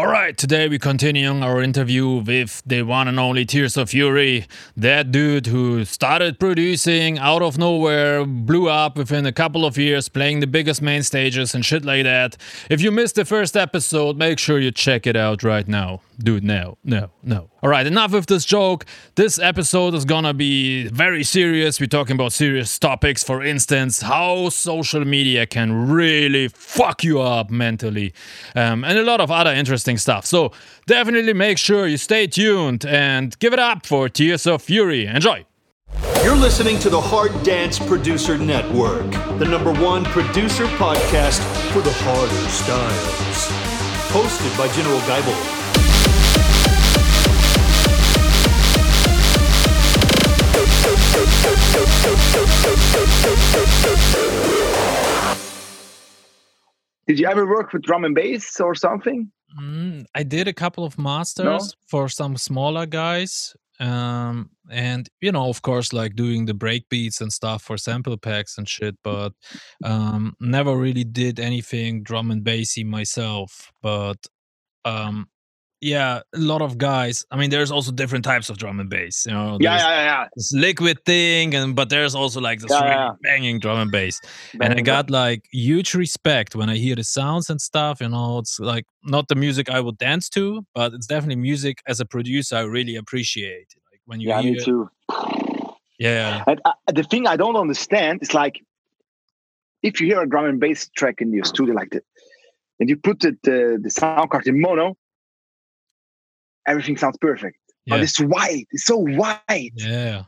[0.00, 4.46] All right, today we're continuing our interview with the one and only Tears of Fury,
[4.74, 10.08] that dude who started producing out of nowhere, blew up within a couple of years,
[10.08, 12.38] playing the biggest main stages and shit like that.
[12.70, 16.00] If you missed the first episode, make sure you check it out right now.
[16.26, 16.76] It now.
[16.84, 17.50] No, no.
[17.62, 18.84] All right, enough with this joke.
[19.14, 21.80] This episode is gonna be very serious.
[21.80, 27.50] We're talking about serious topics, for instance, how social media can really fuck you up
[27.50, 28.12] mentally,
[28.54, 30.26] um, and a lot of other interesting stuff.
[30.26, 30.52] So
[30.86, 35.06] definitely make sure you stay tuned and give it up for Tears of Fury.
[35.06, 35.46] Enjoy.
[36.22, 41.40] You're listening to the Hard Dance Producer Network, the number one producer podcast
[41.72, 43.48] for the harder styles.
[44.12, 45.59] Hosted by General Guyble.
[57.06, 59.30] Did you ever work with drum and bass or something?
[59.60, 61.58] Mm, I did a couple of masters no?
[61.88, 63.54] for some smaller guys.
[63.80, 68.16] Um, and you know, of course, like doing the break beats and stuff for sample
[68.16, 69.32] packs and shit, but
[69.84, 73.72] um, never really did anything drum and bassy myself.
[73.82, 74.26] But
[74.84, 75.28] um,
[75.80, 77.24] yeah, a lot of guys.
[77.30, 79.24] I mean, there's also different types of drum and bass.
[79.26, 80.28] You know, yeah, yeah, yeah.
[80.36, 83.12] This liquid thing, and but there's also like this Yeah, really yeah.
[83.22, 84.20] banging drum and bass.
[84.60, 88.00] and I got like huge respect when I hear the sounds and stuff.
[88.00, 91.78] You know, it's like not the music I would dance to, but it's definitely music
[91.86, 93.68] as a producer I really appreciate.
[93.90, 94.90] Like when you Yeah, hear, me too.
[95.98, 98.62] yeah, And uh, the thing I don't understand is like,
[99.82, 102.04] if you hear a drum and bass track in your studio like that,
[102.78, 104.96] and you put it, the, the sound card in mono,
[106.66, 107.56] everything sounds perfect.
[107.86, 108.66] yeah, But it's white.
[108.70, 109.72] It's so white.
[109.74, 110.24] yeah.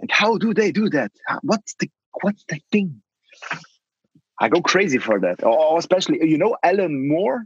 [0.00, 1.12] And how do they do that?
[1.42, 1.88] What's the
[2.22, 3.00] what's the thing?
[4.40, 5.42] I go crazy for that.
[5.44, 7.44] Or, or especially, you know, Alan Moore.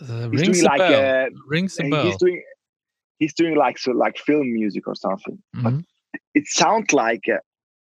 [0.00, 1.26] Uh, He's rings doing like bell.
[1.26, 2.16] uh, rings a he's bell.
[2.18, 2.42] doing
[3.18, 5.42] he's doing like so like film music or something.
[5.54, 5.84] But Mhm.
[6.34, 7.38] it sounds like uh,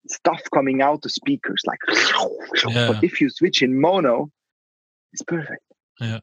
[0.08, 1.78] stuff coming out the speakers, like.
[2.68, 2.86] Yeah.
[2.88, 4.30] But if you switch in mono,
[5.12, 5.62] it's perfect.
[6.00, 6.16] It's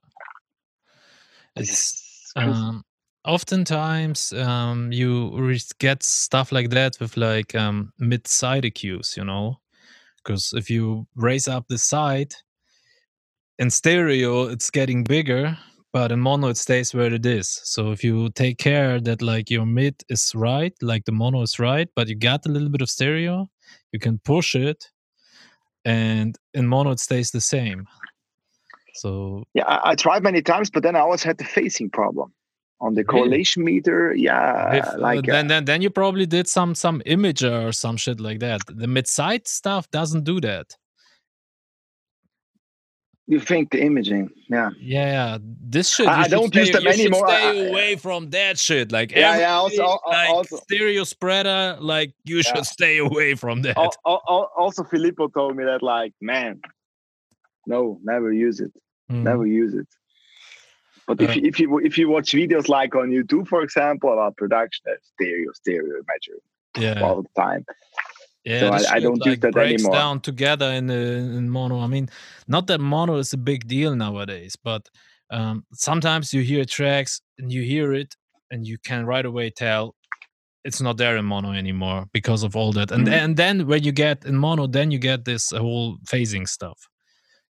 [1.56, 2.84] It's um
[3.26, 9.60] oftentimes um you get stuff like that with like um mid side EQs you know?
[10.18, 12.34] Because if you raise up the side
[13.60, 15.58] in stereo it's getting bigger
[15.94, 17.62] but in mono it stays where it is.
[17.64, 21.60] So if you take care that like your mid is right like the mono is
[21.60, 23.50] right but you got a little bit of stereo
[23.92, 24.90] you can push it
[25.86, 27.88] and in mono it stays the same.
[28.96, 32.34] So yeah, I, I tried many times, but then I always had the phasing problem
[32.84, 33.12] on the Really?
[33.14, 34.14] correlation meter.
[34.16, 37.72] Yeah, If, uh, like uh, then, then then you probably did some some imager or
[37.72, 38.60] some shit like that.
[38.84, 40.68] The mid side stuff doesn't do that.
[43.34, 44.30] you think the imaging.
[44.50, 45.38] Yeah, Yeah,
[45.74, 46.08] this shit.
[46.08, 47.28] I- don't use stay- them anymore.
[47.30, 48.92] Stay away from that shit.
[48.92, 51.78] Like Yeah, yeah, also- like also- stereo spreader.
[51.80, 53.78] Like you should stay away from that.
[53.78, 56.54] Al- al- al- also Filippo told me that like, man,
[57.66, 58.74] no, never use it.
[59.12, 59.24] Mm.
[59.24, 59.88] Never use it.
[61.08, 64.14] But if Uh, you, if you if you watch videos like on YouTube, for example,
[64.14, 66.40] about production, stereo, stereo measure
[66.80, 67.66] Yeah, all the time.
[68.46, 68.60] yeah.
[68.60, 69.94] so I- I don't use like, that breaks anymore.
[69.94, 71.02] down together in the
[71.40, 71.80] in mono.
[71.80, 72.10] I mean,
[72.48, 74.90] not that mono is a big deal nowadays, but
[75.30, 78.16] um, sometimes you hear tracks and you hear it
[78.52, 79.96] and you can right away tell
[80.64, 82.92] it's not there in mono anymore because of all that.
[82.92, 83.12] And Mhm.
[83.12, 86.88] and then when you get in mono, then you get this whole phasing stuff.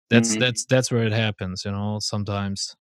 [0.10, 0.40] That's Mhm.
[0.40, 2.00] that's that's where it happens, you know.
[2.00, 2.76] Sometimes.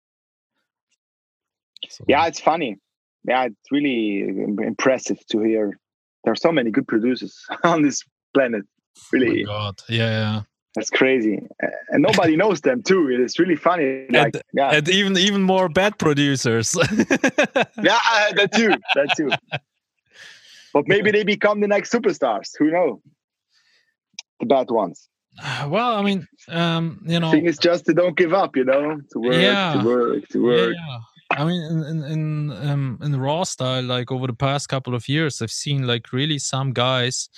[1.90, 2.78] So, Yeah, it's funny.
[3.24, 4.22] Yeah, it's really
[4.64, 5.78] impressive to hear.
[6.24, 8.64] There are so many good producers on this planet.
[8.66, 9.76] oh my Really, God.
[9.90, 10.42] Yeah, yeah.
[10.76, 11.42] that's crazy,
[11.90, 13.08] and nobody knows them too.
[13.10, 14.06] It's really funny.
[14.10, 16.76] Like, yeah, And even even more bad producers.
[17.82, 19.30] yeah, uh, that too, that too.
[20.74, 22.50] But maybe they become the next superstars.
[22.60, 23.00] Who knows?
[24.40, 25.10] The bad ones.
[25.68, 28.56] well, I mean, um, you know, thing is just to don't give up.
[28.56, 29.74] You know, to work, Yeah.
[29.74, 30.76] to work, to work.
[30.76, 31.00] Yeah,
[31.32, 35.10] I mean, in in in, um, in raw style, like over the past couple of
[35.10, 37.30] years, I've seen like really some guys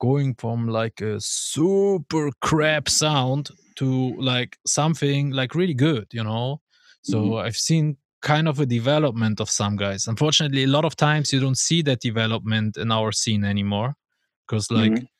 [0.00, 6.60] going from like a super crap sound to like something like really good, you know.
[7.02, 7.36] So Mhm.
[7.36, 10.06] I've seen kind of a development of some guys.
[10.06, 13.96] Unfortunately, a lot of times you don't see that development in our scene anymore
[14.46, 15.11] because like Mhm.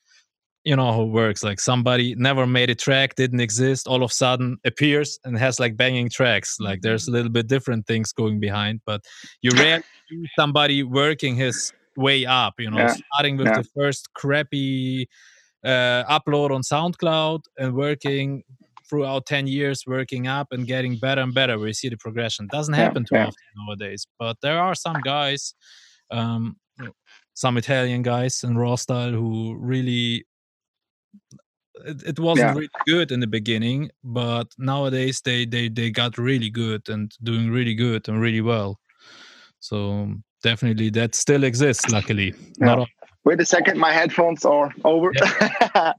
[0.63, 1.43] You know how it works.
[1.43, 5.59] Like somebody never made a track didn't exist all of a sudden appears and has
[5.59, 6.57] like banging tracks.
[6.59, 9.01] Like there's a little bit different things going behind but
[9.41, 13.57] you rarely see somebody working his way up you know Yeah, starting with yeah.
[13.57, 15.07] the first crappy
[15.63, 18.43] uh, upload on soundcloud and working
[18.89, 22.47] throughout 10 years working up and getting better and better we see the progression.
[22.47, 23.27] Doesn't Yeah, happen too yeah.
[23.27, 25.53] often nowadays but there are some guys
[26.11, 26.57] um,
[27.33, 30.25] some italian guys in raw style who really
[31.85, 32.53] it, it wasn't Yeah.
[32.55, 37.49] really good in the beginning but nowadays they they they got really good and doing
[37.51, 38.79] really good and really well
[39.59, 40.13] so
[40.43, 42.87] definitely that still exists luckily not
[43.25, 45.09] Wait a second, my headphones are over.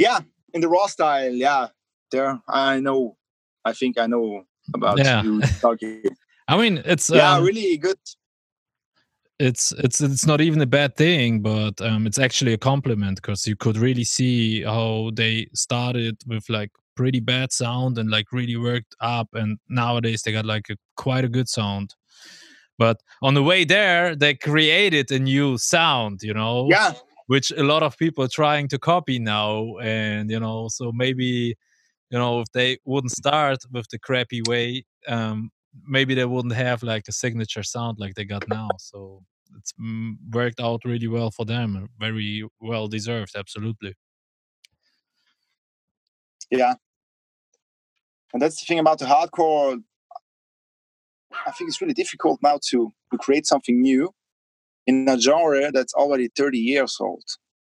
[0.00, 0.18] yeah,
[0.52, 1.68] in the raw style, yeah.
[2.10, 3.16] There, I know.
[3.64, 4.42] I think I know
[4.74, 5.22] about Yeah.
[5.22, 6.02] you talking.
[6.48, 7.98] i mean it's yeah, um, really good.
[9.40, 13.46] It's it's it's not even a bad thing but um it's actually a compliment because
[13.46, 18.56] you could really see how they started with like pretty bad sound and like really
[18.56, 21.94] worked up and nowadays they got like a quite a good sound.
[22.78, 26.92] But on the way there they created a new sound you know Yeah,
[27.28, 31.56] which a lot of people are trying to copy now and you know so maybe
[32.10, 35.50] you know if they wouldn't start with the crappy way um
[35.86, 39.22] maybe they wouldn't have like a signature sound like they got now so
[39.58, 43.94] it's mm, worked out really well for them very well deserved absolutely
[46.50, 46.74] yeah.
[48.32, 49.82] And that's the thing about the hardcore.
[51.46, 54.10] I think it's really difficult now to, to create something new
[54.86, 57.22] in a genre that's already 30 years old.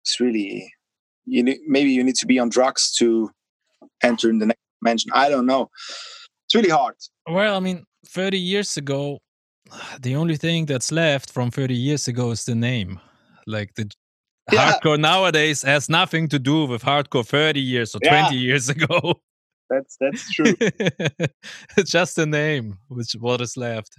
[0.02, 0.72] It's really,
[1.26, 3.30] you need, maybe you need to be on drugs to
[4.02, 5.10] enter in the next dimension.
[5.12, 5.70] I don't know.
[6.50, 6.96] It's really hard.
[7.28, 9.18] well i mean 30 years ago
[10.02, 12.98] the only thing that's left from 30 years ago is the name
[13.46, 13.88] like the
[14.52, 14.72] Yeah.
[14.72, 18.22] hardcore nowadays has nothing to do with hardcore 30 years or Yeah.
[18.30, 19.22] 20 years ago
[19.70, 20.54] That's that's true.
[21.76, 23.94] it's just a name which what is left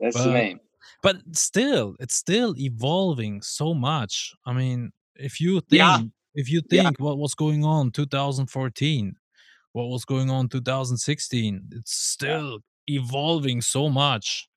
[0.00, 0.58] That's Well, the name.
[1.02, 5.98] but still it's still evolving so much i mean if you think Yeah.
[6.34, 9.14] if you think what was going on 2014
[9.72, 14.48] what was going on 2016 it's still evolving so much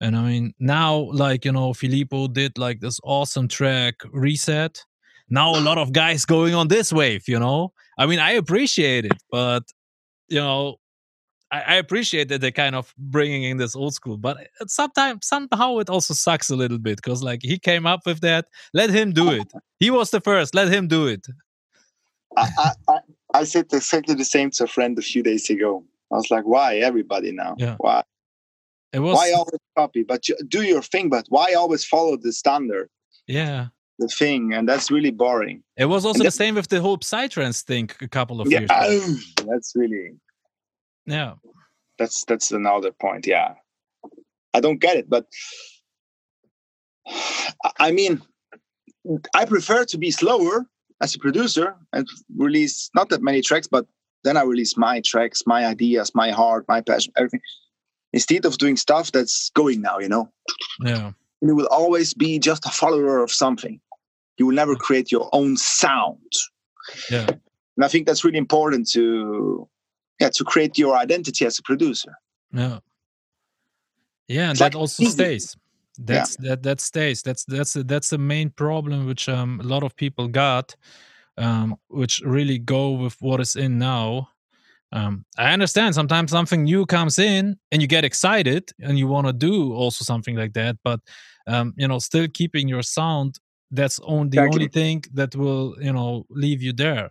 [0.00, 4.82] and i mean now like you know filippo did like this awesome track reset
[5.28, 9.04] now a lot of guys going on this wave you know i mean i appreciate
[9.04, 9.64] it but
[10.28, 10.76] you know
[11.50, 15.78] I, I appreciate that they're kind of bringing in this old school, but sometimes somehow
[15.78, 18.46] it also sucks a little bit because like he came up with that.
[18.74, 19.52] Let him do it.
[19.78, 20.54] He was the first.
[20.54, 21.26] Let him do it.
[22.36, 22.48] I,
[22.88, 22.98] I,
[23.34, 25.84] I, said exactly the same to a friend a few days ago.
[26.12, 27.54] I was like, why everybody now?
[27.58, 27.76] Yeah.
[27.78, 28.02] Why?
[28.92, 30.04] It was Why always copy?
[30.04, 31.08] But you, do your thing.
[31.10, 32.88] But why always follow the standard,
[33.26, 33.66] yeah.
[33.98, 34.54] the thing?
[34.54, 35.62] And that's really boring.
[35.76, 38.60] It was also And the same with the whole psytrance thing a couple of Yeah,
[38.60, 39.46] years back.
[39.46, 40.12] that's really
[41.04, 41.34] Yeah.
[41.98, 43.26] that's that's another point.
[43.26, 43.54] Yeah,
[44.54, 45.26] I don't get it, but
[47.78, 48.22] I mean,
[49.34, 50.66] I prefer to be slower
[51.00, 52.06] as a producer and
[52.36, 53.86] release not that many tracks, but
[54.24, 57.40] then I release my tracks, my ideas, my heart, my passion, everything.
[58.12, 60.30] Instead of doing stuff that's going now, you know,
[60.84, 61.12] Yeah.
[61.42, 63.80] you will always be just a follower of something.
[64.38, 66.32] You will never create your own sound.
[67.10, 67.26] Yeah.
[67.28, 69.68] And I think that's really important to,
[70.18, 72.12] yeah, to create your identity as a producer.
[72.52, 72.78] Yeah.
[74.28, 75.56] Yeah, and It's that like also stays.
[75.98, 77.22] That's that that stays.
[77.22, 80.76] That's that's the- that's the main problem which um a lot of people got,
[81.38, 84.30] um, which really go with what is in now.
[84.92, 89.26] Um, I understand sometimes something new comes in and you get excited and you want
[89.26, 91.00] to do also something like that, but
[91.48, 93.38] um, you know, still keeping your sound.
[93.72, 97.10] That's on the only thing that will you know leave you there.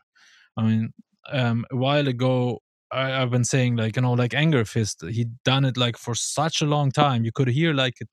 [0.57, 0.93] I mean,
[1.31, 2.61] um, a while ago,
[2.91, 5.09] I, I've been saying like you know like Angerfist.
[5.11, 7.25] He done it like for such a long time.
[7.25, 8.05] You could hear like a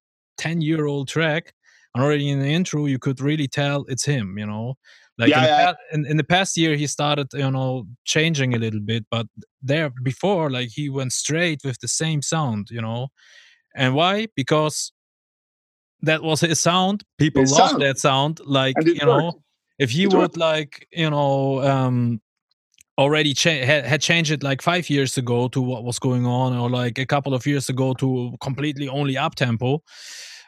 [0.43, 1.53] ten year old track,
[1.95, 4.39] and already in the intro you could really tell it's him.
[4.39, 4.75] You know,
[5.19, 5.75] like Yeah, in, the yeah.
[5.95, 9.27] in, in the past year he started you know changing a little bit, but
[9.63, 12.69] there before like he went straight with the same sound.
[12.71, 13.09] You know,
[13.75, 14.27] and why?
[14.37, 14.93] Because
[16.03, 17.05] that was his sound.
[17.19, 17.83] People His loved sound.
[17.83, 18.41] that sound.
[18.45, 19.43] Like you know,
[19.79, 20.37] if he It would worked.
[20.37, 22.21] like you know um
[22.99, 26.55] already cha- had, had changed it like five years ago to what was going on
[26.57, 29.83] or like a couple of years ago to completely only up tempo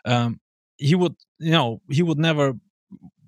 [0.04, 0.40] um
[0.76, 2.54] he would you know he would never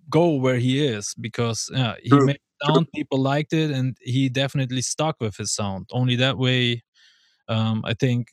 [0.08, 4.28] go where he is because uh, he True, made sound people liked it and he
[4.28, 6.82] definitely stuck with his sound only that way
[7.48, 8.28] um i think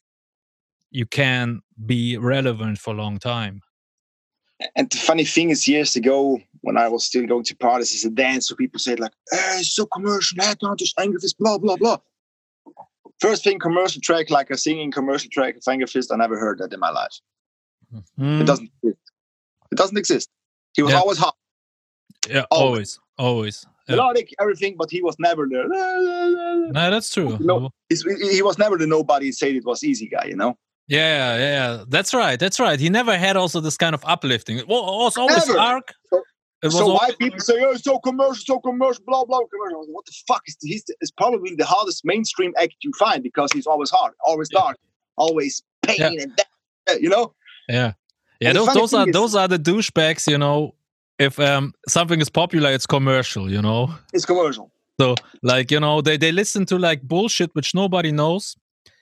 [0.92, 3.62] you can be relevant for a long time
[4.76, 8.06] And the funny thing is, years ago, when I was still going to parties as
[8.06, 11.76] a dancer, people said like, "Hey, it's so commercial, i don't just Angerfist, blah blah
[11.76, 11.98] blah."
[13.20, 16.74] First thing, commercial track, like a singing commercial track of Angerfist, I never heard that
[16.74, 17.20] in my life.
[18.20, 19.00] Mm, It doesn't exist.
[19.72, 20.30] It doesn't exist.
[20.76, 21.00] He was Yeah.
[21.00, 21.36] always hot.
[22.30, 23.00] yeah always.
[23.18, 23.96] always always Yeah.
[23.96, 25.68] melodic, everything, but he was never there.
[25.68, 27.38] No, that's true.
[27.40, 27.70] No.
[27.90, 30.58] He was never the nobody said it was easy guy, you know.
[30.88, 31.84] Yeah, yeah, yeah.
[31.88, 32.40] That's right.
[32.40, 32.80] That's right.
[32.80, 34.58] He never had also this kind of uplifting.
[34.58, 35.54] It was always Never.
[35.54, 35.94] dark.
[36.10, 36.24] So-
[36.64, 39.86] It was so why people say, "Oh, it's so commercial, so commercial, blah blah commercial"?
[39.96, 43.68] What the fuck is he's is probably the hardest mainstream act you find because he's
[43.68, 44.60] always hard, always Yeah.
[44.62, 44.78] dark,
[45.18, 46.22] always pain Yeah.
[46.24, 47.34] and that, you know.
[47.70, 47.94] Yeah,
[48.40, 48.54] yeah.
[48.54, 50.28] Those, those are is- those are the douchebags.
[50.30, 50.76] You know,
[51.20, 53.50] if um something is popular, it's commercial.
[53.52, 54.72] You know, It's commercial.
[55.00, 58.56] so like you know they they listen to like bullshit which nobody knows.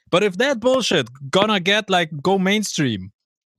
[0.10, 3.12] But if that bullshit gonna get like go mainstream,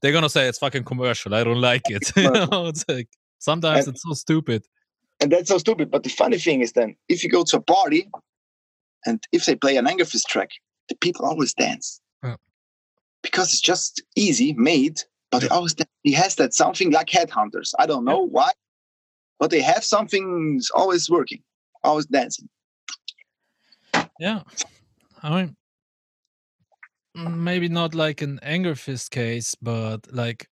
[0.02, 1.34] they're gonna say it's fucking commercial.
[1.34, 2.12] I don't like it.
[2.16, 4.64] you know, it's like sometimes And- it's so stupid.
[5.20, 5.88] And that's so stupid.
[5.90, 8.08] But the funny thing is then if you go to a party
[9.06, 10.50] and if they play an Angerfist track,
[10.88, 12.00] the people always dance.
[13.22, 13.30] Yeah.
[13.30, 15.00] Because it's just easy, made,
[15.30, 15.90] but they always dance.
[16.02, 17.72] he has that something like Headhunterz.
[17.78, 18.50] I don't know why,
[19.38, 21.42] but they have something always working,
[21.82, 22.48] always dancing.
[24.18, 24.42] Yeah,
[25.22, 25.56] I mean,
[27.14, 30.48] maybe not like an Angerfist case, but like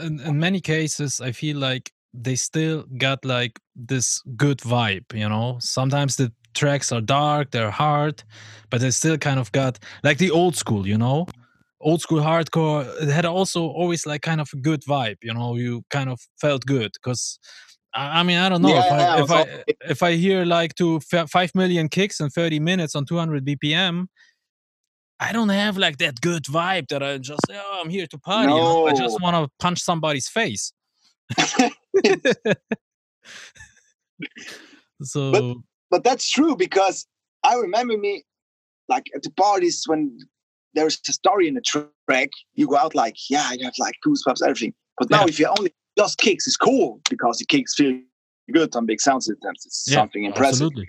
[0.00, 5.12] in, in many cases, I feel like they still got like this good vibe.
[5.12, 8.22] You know, sometimes the tracks are dark, they're hard,
[8.70, 10.86] but they still kind of got like the old school.
[10.86, 11.26] You know,
[11.80, 13.02] old school hardcore.
[13.02, 15.16] It had also always like kind of a good vibe.
[15.22, 17.38] You know, you kind of felt good because.
[17.96, 19.46] I mean, I don't know if, I, if I
[19.88, 24.06] if I hear like to five million kicks in thirty minutes on two hundred BPM,
[25.20, 28.52] I don't have like that good vibe that I just oh I'm here to party.
[28.52, 28.88] you know?
[28.88, 30.72] I just want to punch somebody's face.
[35.02, 35.56] so but
[36.02, 37.06] that's true because
[37.44, 38.24] I remember me
[38.88, 40.18] like at the parties when
[40.74, 44.42] there's a story in a track, you go out like, yeah, you have like goosebumps,
[44.42, 44.74] everything.
[44.98, 45.28] But now Yeah.
[45.28, 48.00] if you only just kicks, it's cool because the kicks feel
[48.52, 49.62] good on big sound systems.
[49.64, 50.66] It's yeah, something impressive.
[50.66, 50.86] Absolutely.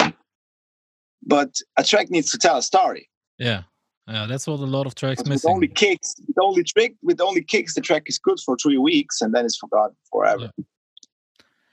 [1.26, 3.10] But a track needs to tell a story.
[3.38, 3.64] Yeah,
[4.08, 4.26] yeah.
[4.28, 7.44] That's what a lot of tracks But with only kicks, with only trick, with only
[7.44, 10.52] kicks, the track is good for three weeks and then it's forgotten forever.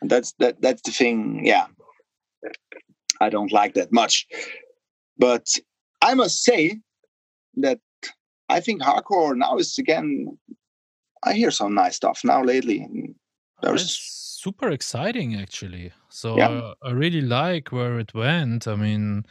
[0.00, 1.66] And that's that that's the thing, yeah.
[3.22, 4.26] I don't like that much.
[5.18, 5.46] But
[6.00, 6.80] I must say
[7.56, 7.78] that
[8.48, 10.38] I think hardcore now is again
[11.22, 12.88] I hear some nice stuff now lately.
[13.62, 15.92] There's It's super exciting actually.
[16.08, 16.48] So Yeah.
[16.48, 18.66] uh, I really like where it went.
[18.66, 19.24] I mean,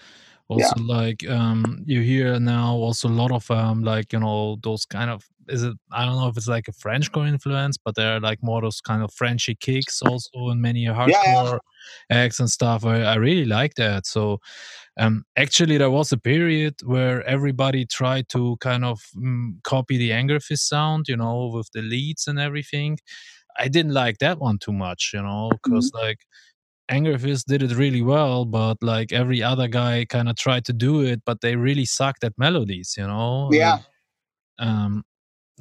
[0.48, 4.86] also like um you hear now also a lot of um like you know those
[4.86, 7.96] kind of is it I don't know if it's like a french Frenchcore influence, but
[7.96, 11.60] there are like more those kind of Frenchy kicks also in many hardcore
[12.10, 12.86] acts and stuff.
[12.86, 14.06] I, I really like that.
[14.06, 14.40] So
[15.00, 20.12] um actually there was a period where everybody tried to kind of mm, copy the
[20.12, 22.98] Angerfist sound, you know, with the leads and everything.
[23.58, 26.20] I didn't like that one too much, you know, because like
[26.90, 31.02] Angerfist did it really well, but like every other guy kind of tried to do
[31.02, 33.50] it, but they really sucked at melodies, you know.
[33.52, 33.80] Yeah.
[34.60, 35.04] Like, um,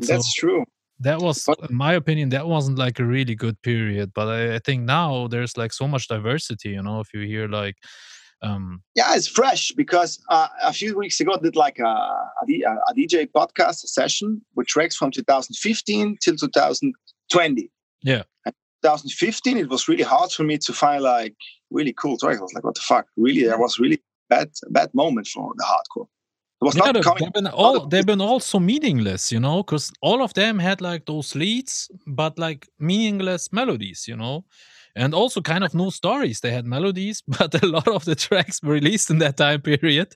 [0.03, 0.65] so that's true.
[1.01, 4.13] That was, in my opinion, that wasn't like a really good period.
[4.15, 7.01] But I, I think now there's like so much diversity, you know.
[7.01, 7.77] If you hear like,
[8.43, 11.85] um, Yeah, it's fresh because uh, a few weeks ago I did like a
[12.43, 17.71] a DJ podcast session with tracks from 2015 till 2020.
[18.03, 18.23] Yeah.
[18.45, 21.35] And 2015, it was really hard for me to find like
[21.71, 22.39] really cool tracks.
[22.39, 23.07] I was like, what the fuck?
[23.17, 26.09] Really, that was really bad bad moment for the hardcore.
[26.63, 27.25] Yeah, not they've, coming.
[27.25, 30.81] they've been all they've been all so meaningless, you know, because all of them had
[30.81, 34.45] like those leads, but like meaningless melodies, you know,
[34.95, 36.41] and also kind of no stories.
[36.41, 40.15] They had melodies, but a lot of the tracks released in that time period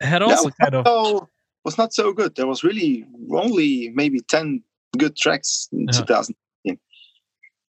[0.00, 1.28] had also was kind not of so,
[1.64, 2.34] was not so good.
[2.36, 4.62] There was really only maybe 10
[4.98, 6.04] good tracks in uh-huh.
[6.08, 6.22] Yeah.
[6.24, 6.78] 2015.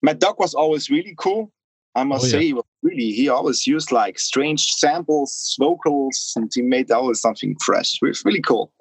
[0.02, 1.52] Mad Dog was always really cool.
[1.96, 2.44] I must Oh, say, yeah.
[2.44, 7.56] he was really, he always used like strange samples, vocals, and he made always something
[7.64, 8.00] fresh.
[8.02, 8.72] It was really cool.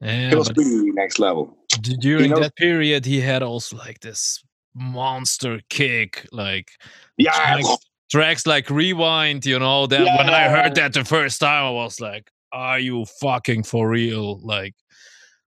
[0.00, 0.32] yeah.
[0.32, 1.56] It was really next level.
[2.00, 4.42] during know- that period, he had also like this
[4.74, 6.72] monster kick, like
[7.16, 7.76] Yeah, tracks,
[8.10, 12.00] tracks like rewind you know that when i heard that the first time i was
[12.00, 14.74] like are you fucking for real like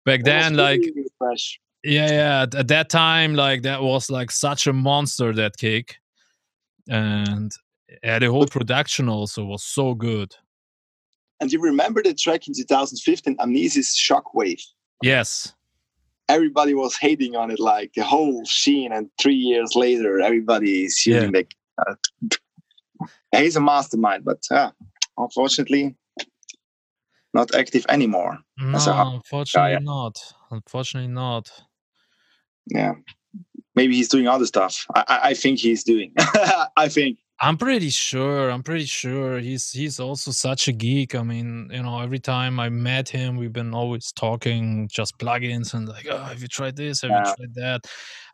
[0.05, 1.59] back it then like really fresh.
[1.83, 5.97] yeah yeah at that time like that was like such a monster that kick
[6.89, 7.51] and
[8.03, 10.35] yeah the whole production also was so good
[11.41, 14.61] And you remember the track in 2015, Amnesys Shockwave?
[15.03, 15.53] yes
[16.27, 18.91] Everybody was hating on it, like the whole scene.
[18.91, 21.15] And three years later, everybody is Yeah.
[21.15, 21.45] using the.
[21.77, 21.95] Uh,
[23.31, 24.71] he's a mastermind, but uh,
[25.17, 25.95] unfortunately,
[27.33, 28.39] not active anymore.
[28.57, 28.79] no
[29.15, 29.79] unfortunately yeah.
[29.95, 30.15] not
[30.49, 31.51] unfortunately not
[32.73, 32.93] Yeah.
[33.75, 34.85] Maybe he's doing other stuff.
[34.95, 36.13] I, I, think he's doing.
[36.77, 37.19] I think.
[37.41, 38.49] I'm pretty sure.
[38.49, 41.15] I'm pretty sure he's he's also such a geek.
[41.15, 45.73] I mean, you know, every time I met him, we've been always talking just plugins
[45.73, 47.01] and like, oh, have you tried this?
[47.01, 47.19] Have Yeah.
[47.27, 47.81] you tried that?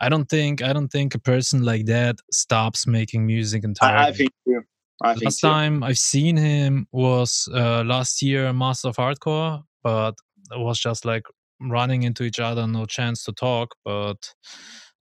[0.01, 3.98] I don't think I don't think a person like that stops making music entirely.
[4.05, 4.62] I, I think too.
[5.01, 5.48] I think last too.
[5.48, 10.13] time I've seen him was uh, last year, Master of Hardcore, but
[10.51, 11.24] it was just like
[11.60, 13.74] running into each other, no chance to talk.
[13.83, 14.31] But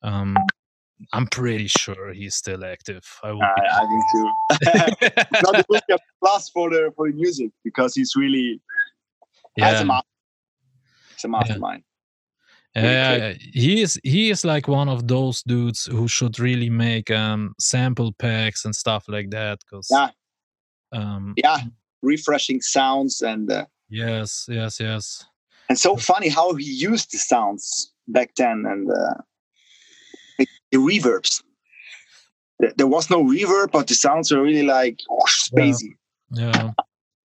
[0.03, 0.37] um,
[1.13, 3.05] I'm pretty sure he's still active.
[3.23, 5.43] I would I, be I think too.
[5.53, 8.61] Not of plus for the for the music because he's really
[9.61, 9.81] as yeah.
[9.81, 10.09] a master.
[11.15, 11.83] He's a mastermind.
[12.77, 13.99] really Yeah, he is.
[14.05, 18.75] He is like one of those dudes who should really make um sample packs and
[18.75, 19.59] stuff like that.
[19.61, 20.11] Because Yeah.
[20.93, 21.59] um, Yeah,
[22.03, 25.25] refreshing sounds and uh, yes, yes, yes.
[25.69, 29.15] and so funny how he used the sounds back then and uh,
[30.71, 31.43] the, reverbs.
[32.77, 35.63] There- was no reverb, but the sounds were really like whoosh, Yeah.
[35.63, 35.91] spacey,
[36.33, 36.71] Yeah.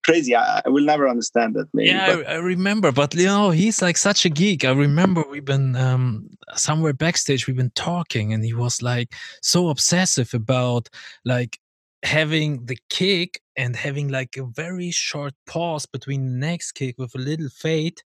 [0.04, 0.34] crazy.
[0.34, 1.66] I, I will never understand that.
[1.74, 4.64] Maybe, Yeah, but I, I remember, but you know, he's like such a geek.
[4.64, 9.68] I remember we've been um somewhere backstage, we've been talking, and he was like so
[9.68, 10.88] obsessive about
[11.24, 11.58] like
[12.06, 17.14] having the kick and having like a very short pause between the next kick with
[17.14, 18.00] a little fade.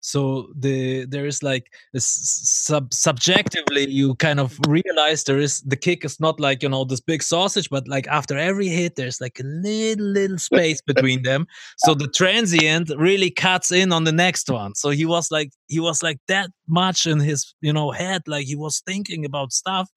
[0.00, 6.04] So the there is like sub subjectively you kind of realize there is the kick
[6.04, 9.40] is not like you know this big sausage, but like after every hit there's like
[9.40, 11.46] a little little space between them.
[11.78, 14.74] So the transient really cuts in on the next one.
[14.74, 18.46] So he was like he was like that much in his you know head like
[18.46, 19.88] he was thinking about stuff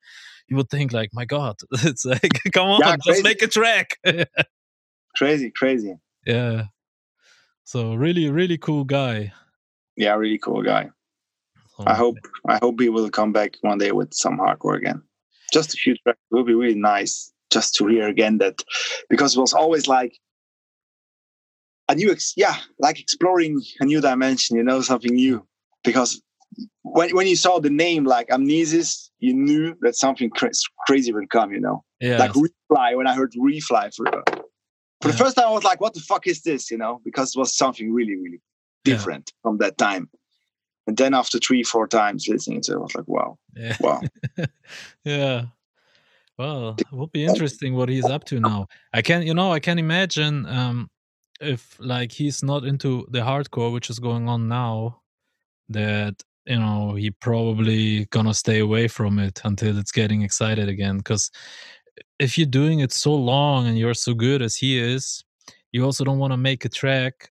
[0.48, 3.98] you would think like my god it's like come on Yeah, just make a track
[5.16, 5.96] crazy, crazy.
[6.26, 6.66] yeah
[7.64, 9.32] so really really cool guy
[9.98, 10.90] Yeah, really cool guy.
[11.76, 15.02] So, I hope I hope he will come back one day with some hardcore again.
[15.52, 18.64] Just a few tracks it will be really nice just to hear again that
[19.10, 20.14] because it was always like
[21.90, 25.46] a new ex- yeah like exploring a new dimension you know something new
[25.84, 26.22] because
[26.84, 30.52] when, when you saw the name like Amnesys you knew that something cra-
[30.86, 31.84] crazy would come you know?
[32.00, 32.18] Yeah.
[32.20, 34.06] Like refly when i heard refly for,
[35.02, 36.72] for the first time i was like what the fuck is this?
[36.72, 37.02] You know?
[37.04, 38.42] Because it was something really really
[38.86, 38.94] Yeah.
[38.96, 40.10] different from that time.
[40.88, 43.38] And then after three four times listening to it i was like wow.
[43.56, 43.76] Yeah.
[43.80, 44.02] Wow.
[45.04, 45.46] Yeah.
[46.38, 48.68] Well it will be interesting what he's up to now.
[48.94, 50.90] I can you know i can imagine um
[51.42, 55.02] if like he's not into the hardcore which is going on now
[55.70, 60.98] that you know he probably gonna stay away from it until it's getting excited again
[60.98, 61.30] because
[62.20, 65.24] if you're doing it so long and you're so good as he is
[65.72, 67.32] you also don't want to make a track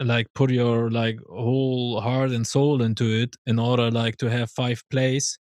[0.00, 4.50] like put your like whole heart and soul into it in order like to have
[4.50, 5.38] five plays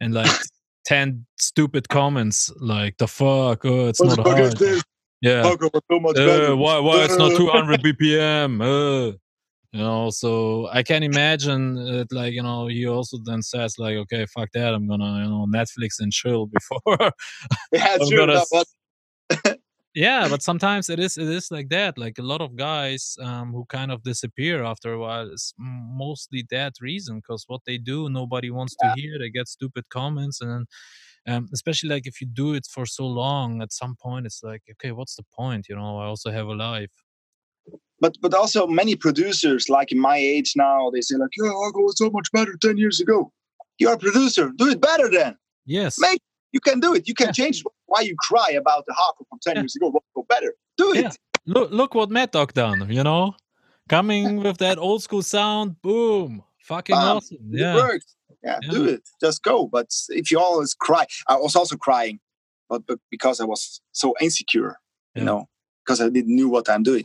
[0.00, 0.30] and like
[0.86, 3.64] 10 stupid comments like the fuck?
[3.64, 4.58] Oh it's not hard.
[5.20, 5.42] yeah.
[6.16, 9.16] Uh, why why it's not 200 bpm uh.
[9.72, 13.96] You know so i can imagine it like you know he also then says like
[13.96, 17.12] okay fuck that i'm gonna you know netflix and chill before
[17.72, 18.74] yeah I'm true gonna that was
[19.94, 23.52] yeah but sometimes it is it is like that like a lot of guys um
[23.52, 27.76] who kind of disappear after a while it's m- mostly that reason because what they
[27.76, 30.66] do nobody wants to hear they get stupid comments and
[31.28, 34.62] um, especially like if you do it for so long at some point it's like
[34.70, 36.90] okay what's the point you know i also have a life
[38.00, 41.80] but but also many producers like in my age now they say like yeah Argo
[41.80, 43.32] was so much better 10 years ago.
[43.78, 45.36] You're a producer do it better then.
[45.66, 45.96] Yes.
[45.98, 47.06] Make- you can do it.
[47.06, 47.32] You can Yeah.
[47.32, 49.62] change why you cry about the hardcore from 10 Yeah.
[49.62, 50.54] years ago what go better.
[50.76, 51.02] Do it.
[51.04, 51.10] Yeah.
[51.54, 53.34] look look what Mad Dog done you know?
[53.88, 56.42] Coming with that old school sound boom.
[56.70, 57.16] Fucking Bam.
[57.16, 57.74] awesome it yeah.
[57.74, 58.14] works.
[58.42, 59.02] Yeah, do it.
[59.20, 59.66] Just go.
[59.66, 62.18] But if you always cry i was also crying
[62.70, 64.72] but, but because i was so insecure
[65.16, 65.40] you know
[65.82, 67.04] because i didn't knew what i'm doing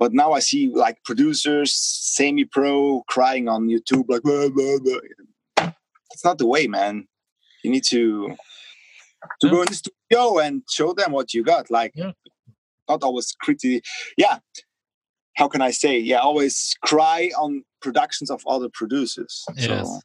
[0.00, 1.70] but now i see like producers
[2.16, 5.70] semi-pro crying on youtube like blah, blah, blah.
[6.12, 6.94] it's not the way man
[7.62, 8.02] you need to
[9.40, 9.50] to Yeah.
[9.54, 12.12] go in the studio and show them what you got like Yeah.
[12.88, 13.82] not always critically
[14.16, 14.38] yeah
[15.38, 17.50] how can i say yeah always cry on
[17.84, 19.86] productions of other producers Yes.
[19.88, 20.00] so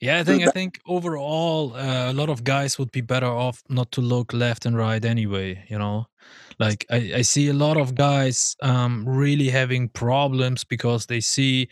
[0.00, 3.56] Yeah, I think I think overall uh, a lot of guys would be better off
[3.68, 5.48] not to look left and right anyway.
[5.72, 6.06] You know,
[6.58, 11.68] like I, I see a lot of guys um, really having problems because they see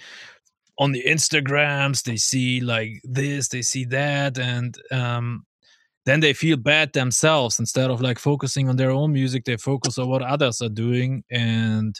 [0.78, 5.44] on the Instagrams they see like this, they see that, and um,
[6.04, 9.44] then they feel bad themselves instead of like focusing on their own music.
[9.44, 11.94] They focus on what others are doing, and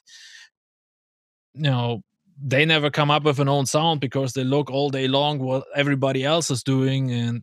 [1.55, 2.03] you know
[2.43, 5.65] they never come up with an own sound because they look all day long what
[5.75, 7.43] everybody else is doing and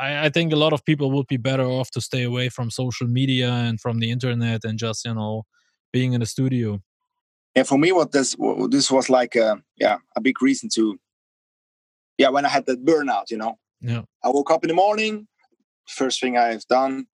[0.00, 2.70] I, I, think a lot of people would be better off to stay away from
[2.70, 5.44] social media and from the internet and just you know
[5.92, 6.80] being in the studio
[7.54, 10.98] and for me what this what this was like a, yeah a big reason to
[12.18, 15.26] yeah when i had that burnout you know yeah i woke up in the morning
[15.88, 17.06] first thing i've done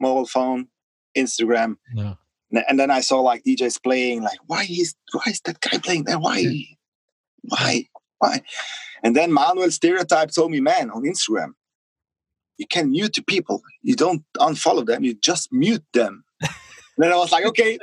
[0.00, 0.68] mobile phone
[1.16, 2.14] instagram yeah
[2.68, 6.04] and then I saw like DJs playing, like, why is why is that guy playing
[6.04, 6.18] there?
[6.18, 6.64] Why?
[7.42, 7.88] Why?
[8.18, 8.42] Why?
[9.02, 11.52] And then Manuel Stereotype told me, man, on Instagram,
[12.60, 13.62] you can mute the people.
[13.82, 16.24] You don't unfollow them, you just mute them.
[16.42, 16.50] and
[16.98, 17.78] then I was like, okay,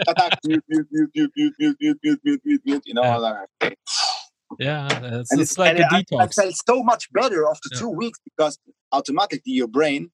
[0.46, 3.18] mute, mute, mute, mute, mute, mute, mute, mute, mute, mute, mute, you know, yeah.
[3.18, 3.76] like, okay.
[4.60, 6.22] Yeah, it's, and it's, it's like a I, detox.
[6.22, 7.80] I felt so much better after Yeah.
[7.80, 8.60] two weeks because
[8.92, 10.12] automatically your brain,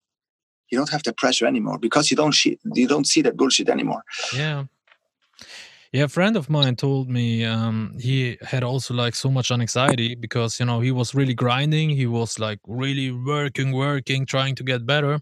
[0.71, 3.67] you don't have the pressure anymore because you don't shit, you don't see that bullshit
[3.69, 4.03] anymore.
[4.33, 4.63] Yeah.
[5.93, 10.15] Yeah, a friend of mine told me um, he had also like so much anxiety
[10.15, 11.91] because you know he was really grinding.
[11.91, 15.19] He was like really working, working, trying to get better,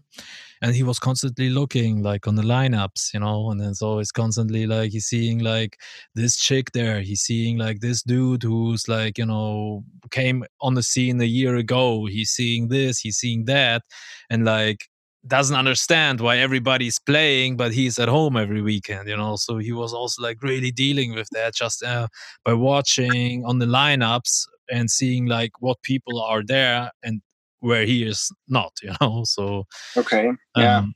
[0.62, 3.50] and he was constantly looking like on the lineups, you know.
[3.50, 5.78] And it's constantly like he's seeing like
[6.14, 7.02] this chick there.
[7.02, 11.56] He's seeing like this dude who's like you know came on the scene a year
[11.56, 12.06] ago.
[12.06, 12.98] He's seeing this.
[13.00, 13.82] He's seeing that,
[14.30, 14.88] and like
[15.26, 19.72] doesn't understand why everybody's playing but he's at home every weekend you know so he
[19.72, 22.08] was also like really dealing with that just uh,
[22.44, 27.20] by watching on the lineups and seeing like what people are there and
[27.60, 29.64] where he is not you know so
[29.96, 30.30] Okay.
[30.56, 30.78] Yeah.
[30.78, 30.94] um,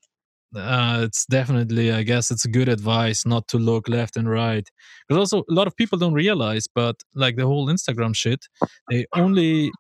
[0.57, 4.69] uh, it's definitely i guess it's good advice not to look left and right
[5.07, 8.47] because also a lot of people don't realize but like the whole instagram shit
[8.91, 9.71] they only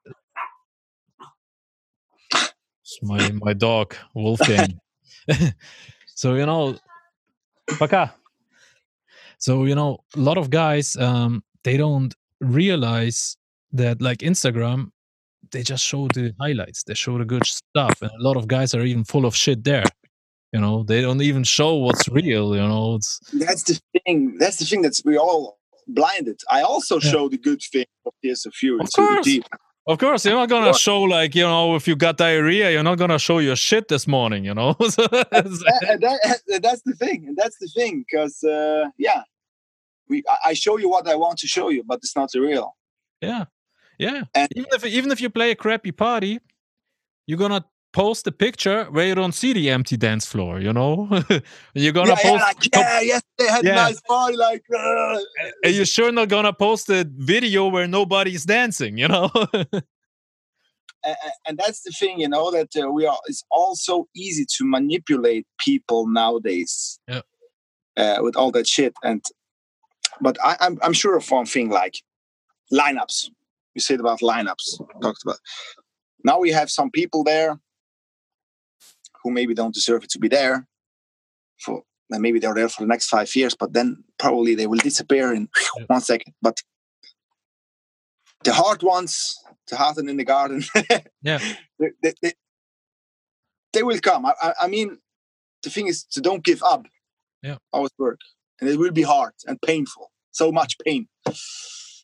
[2.87, 4.79] it's my my dog Wolfgang.
[6.15, 6.79] so you know,
[7.81, 8.15] Baka.
[9.39, 13.37] So you know, a lot of guys um, they don't realize
[13.73, 14.93] that like Instagram,
[15.51, 16.85] they just show the highlights.
[16.85, 19.65] They show the good stuff, and a lot of guys are even full of shit
[19.65, 19.85] there.
[20.53, 22.55] You know, they don't even show what's real.
[22.55, 24.39] You know, it's that's the thing.
[24.39, 26.41] That's the thing that's we all blinded.
[26.53, 27.11] I also yeah.
[27.11, 29.27] show the good thing of this of few Of course.
[29.89, 32.99] Of course, you're not gonna show like you know if you got diarrhea, you're not
[32.99, 34.75] gonna show your shit this morning, you know.
[34.91, 37.35] So That- that- that's the thing.
[37.37, 38.05] That's the thing.
[38.05, 39.23] Because uh, yeah,
[40.09, 42.75] we I- I show you what I want to show you, but it's not real.
[43.21, 43.45] yeah,
[43.99, 44.25] yeah.
[44.35, 46.41] And- even if even if you play a crappy party,
[47.27, 47.65] you're gonna
[47.97, 50.61] post a picture where you don't see the empty dance floor.
[50.61, 51.09] You know,
[51.75, 52.43] you're gonna yeah, yeah, post.
[52.43, 53.73] like, yeah, yes, they had Yeah.
[53.73, 54.37] a nice party.
[54.37, 55.19] Like, uh,
[55.65, 58.99] and you're sure not gonna post a video where nobody's dancing.
[58.99, 59.31] You know.
[61.47, 63.19] and that's the thing, you know, that uh, we are.
[63.29, 67.01] It's also easy to manipulate people nowadays.
[67.09, 67.23] Yeah.
[67.97, 69.25] Uh, with all that shit, and
[70.21, 71.95] but I, I'm I'm sure of one thing, like
[72.71, 73.31] lineups.
[73.75, 74.67] You said about lineups.
[75.01, 75.39] Talked about.
[76.25, 77.59] Now we have some people there
[79.27, 80.67] who maybe don't deserve it to be there.
[81.59, 84.79] For and maybe they're there for the next five years, but then probably they will
[84.79, 85.85] disappear in Yeah.
[85.89, 86.35] one second.
[86.41, 86.57] But
[88.45, 89.37] the hard ones,
[89.69, 90.63] the heart in the garden,
[91.23, 91.41] Yeah.
[91.81, 92.33] they, they, they,
[93.73, 94.25] they will come.
[94.27, 94.99] I, I, I mean,
[95.65, 96.87] the thing is to don't give up.
[97.43, 97.57] Yeah.
[97.73, 98.21] Always work,
[98.61, 100.13] and it will be hard and painful.
[100.31, 101.09] So much pain,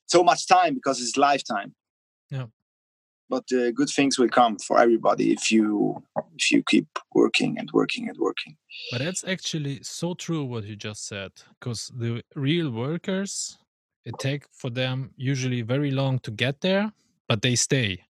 [0.06, 1.74] so much time because it's lifetime.
[3.28, 6.02] But uh, good things will come for everybody if you
[6.37, 8.56] if you keep working and working and working.
[8.90, 13.58] But that's actually so true what you just said, because the real workers,
[14.04, 16.92] it take for them usually very long to get there,
[17.28, 18.04] but they stay.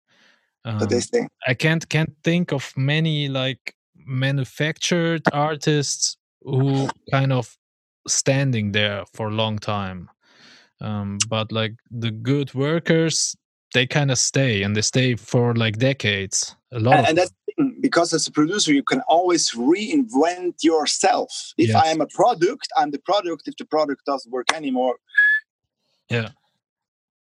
[0.66, 1.28] Um, But they stay.
[1.48, 7.58] I can't can't think of many like manufactured artists who kind of
[8.08, 10.10] standing there for a long time.
[10.82, 13.36] Um, but like the good workers,
[13.74, 16.56] they kind of stay and they stay for like decades.
[16.72, 21.54] A lot and, and that's thing, because as a producer you can always reinvent yourself
[21.58, 24.96] if I am a product i'm the product if the product doesn't work anymore
[26.10, 26.30] Yeah.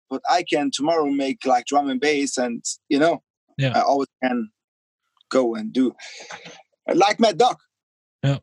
[0.09, 3.21] but i can tomorrow make like drum and bass and you know
[3.57, 3.73] Yeah.
[3.75, 4.49] i always can
[5.29, 5.95] go and do
[6.93, 7.57] like Mad Dog.
[8.23, 8.39] Yeah.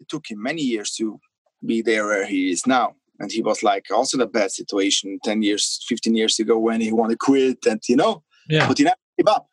[0.00, 1.20] it took him many years to
[1.64, 5.18] be there where he is now and he was like also in a bad situation
[5.22, 8.78] 10 years 15 years ago when he wanted to quit and you know yeah, but
[8.78, 9.46] he never gave up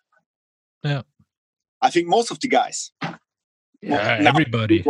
[0.83, 1.01] Yeah.
[1.81, 2.91] i think most of the guys
[3.81, 4.83] yeah, now, everybody.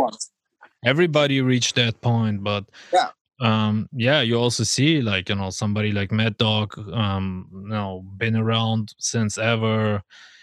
[0.84, 3.10] everybody reached that point but Yeah.
[3.40, 8.02] um yeah you also see like you know somebody like mad dog um you know
[8.16, 10.02] been around since ever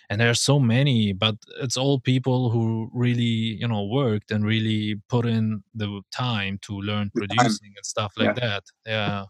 [0.09, 4.95] and there's so many but it's all people who really you know worked and really
[5.09, 8.47] put in the time to learn producing and stuff like Yeah.
[8.47, 9.25] that yeah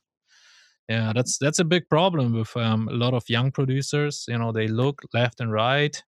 [0.89, 4.25] Yeah, that's that's a big problem with um, a lot of young producers.
[4.27, 6.03] You know, they look left and right,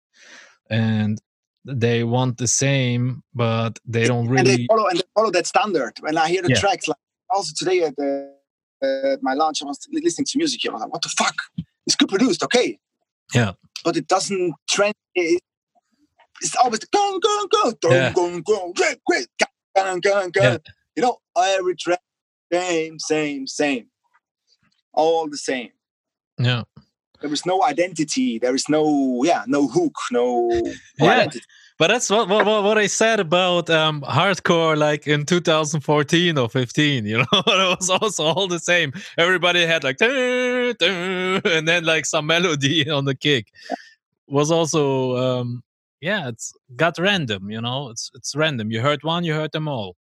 [0.69, 1.17] and
[1.65, 4.39] they want the same, but they don't really.
[4.39, 5.93] And they follow and they follow that standard.
[6.01, 6.60] When I hear the Yeah.
[6.62, 6.97] tracks, like
[7.30, 8.38] also today at the
[8.84, 10.62] at my lunch, I was listening to music.
[10.69, 11.36] I was like, "What the fuck?
[11.88, 12.77] It's good produced, okay."
[13.34, 13.53] Yeah.
[13.83, 14.93] But it doesn't trend.
[15.15, 15.41] It,
[16.41, 18.13] it's always go go go go Yeah.
[18.13, 20.41] go go great go go go.
[20.41, 20.57] Yeah.
[20.95, 21.99] You know, every track
[22.51, 23.87] same same same,
[24.93, 25.69] all the same.
[26.39, 26.63] Yeah.
[27.21, 28.37] There is no identity.
[28.39, 30.49] There is no yeah no hook no,
[30.99, 31.11] no Yeah.
[31.13, 31.45] identity.
[31.77, 37.05] But that's what what, what, I said about um, hardcore, like in 2014 or 15.
[37.05, 38.93] You know, it was also all the same.
[39.17, 43.51] Everybody had like, and then like some melody on the kick.
[44.27, 45.63] Was also, um,
[46.01, 47.51] yeah, it's got random.
[47.51, 48.71] You know, it's it's random.
[48.71, 49.95] You heard one, you heard them all.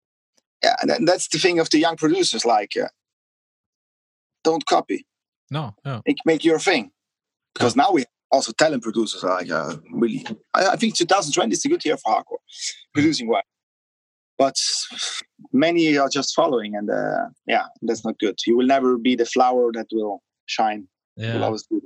[0.63, 2.45] Yeah, and that's the thing of the young producers.
[2.45, 2.87] Like, uh,
[4.43, 5.05] don't copy.
[5.49, 6.91] No, no, make, make your thing.
[7.53, 10.25] Because now we also talent producers like uh, really.
[10.53, 12.41] I, I think 2020 is a good year for hardcore
[12.93, 13.43] producing wise,
[14.37, 14.55] but
[15.51, 18.35] many are just following, and uh, yeah, that's not good.
[18.47, 20.87] You will never be the flower that will shine.
[21.15, 21.45] You will yeah.
[21.45, 21.77] always be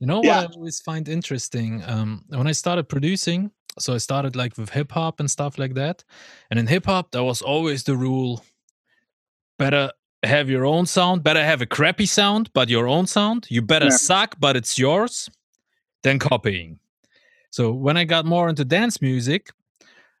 [0.00, 0.40] You know Yeah.
[0.40, 1.82] what I always find interesting?
[1.86, 5.74] Um, when I started producing, so I started like with hip hop and stuff like
[5.74, 6.04] that.
[6.50, 8.42] And in hip hop, there was always the rule
[9.58, 9.90] better
[10.24, 13.46] have your own sound, better have a crappy sound, but your own sound.
[13.50, 13.96] You better Yeah.
[13.96, 15.28] suck, but it's yours,
[16.02, 16.78] than copying.
[17.50, 19.50] So when I got more into dance music,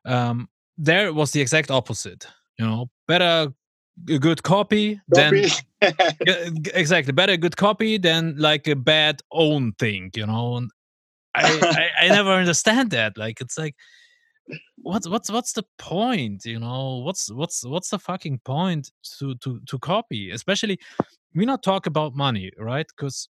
[0.04, 2.26] um, there was the exact opposite.
[2.58, 3.52] You know, better
[4.08, 5.52] a good copy than Copy.
[6.62, 10.70] g- exactly better a good copy than like a bad own thing you know and
[11.34, 13.76] I, I i never understand that like it's like
[14.76, 19.60] what's what's what's the point you know what's what's what's the fucking point to to
[19.66, 20.78] to copy especially
[21.34, 23.28] we not talk about money right because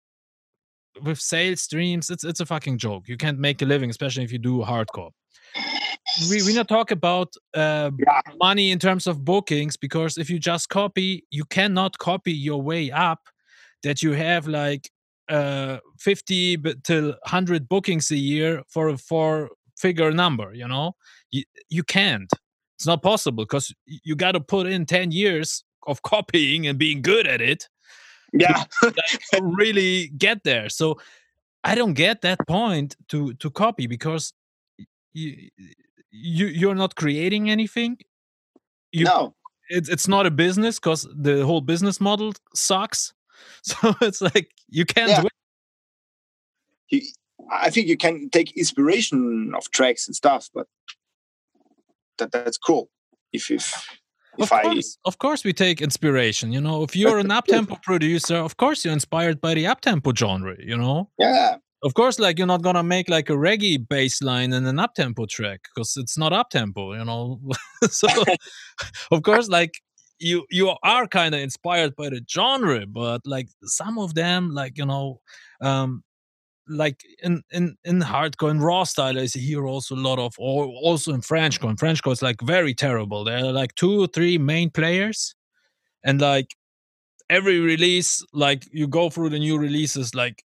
[1.03, 3.09] with sales streams it's it's a fucking joke.
[3.09, 5.11] You can't make a living especially if you do hardcore.
[6.31, 8.21] We we not talk about uh, Yeah.
[8.41, 12.91] money in terms of bookings because if you just copy you cannot copy your way
[12.91, 13.21] up
[13.83, 14.91] that you have like
[15.29, 20.93] uh 50 b- till 100 bookings a year for a four figure number you know?
[21.31, 22.31] You, you can't.
[22.79, 27.03] It's not possible because you got to put in 10 years of copying and being
[27.03, 27.69] good at it
[28.33, 30.69] yeah, to really get there.
[30.69, 30.99] So
[31.65, 34.33] I don't get that point to to copy because
[35.13, 35.51] you
[36.11, 37.99] you you're not creating anything.
[38.93, 39.35] You, no,
[39.69, 43.13] it's it's not a business because the whole business model sucks.
[43.63, 45.23] So it's like you can't Yeah.
[46.91, 47.03] you,
[47.53, 50.67] I think you can take inspiration of tracks and stuff, but
[52.19, 52.91] that that's cool.
[53.33, 53.73] If if
[54.41, 56.53] Of I course, of course, we take inspiration.
[56.53, 60.57] You know, if you're an uptempo producer, of course you're inspired by the uptempo genre.
[60.59, 64.53] You know, yeah of course, like you're not gonna make like a reggae bass line
[64.53, 67.41] in an uptempo track because it's not uptempo, you know.
[67.91, 68.09] so,
[69.11, 69.81] of course, like
[70.19, 74.77] you you are kind of inspired by the genre, but like some of them, like
[74.77, 75.21] you know,
[75.61, 76.03] um,
[76.69, 80.67] like in in in hardcore and raw style, I here also a lot of, or
[80.67, 81.71] also in Frenchcore.
[81.71, 83.25] In Frenchcore, is like very terrible.
[83.25, 85.35] There are like two or three main players,
[86.05, 86.55] and like
[87.31, 90.45] every release, like you go through the new releases, like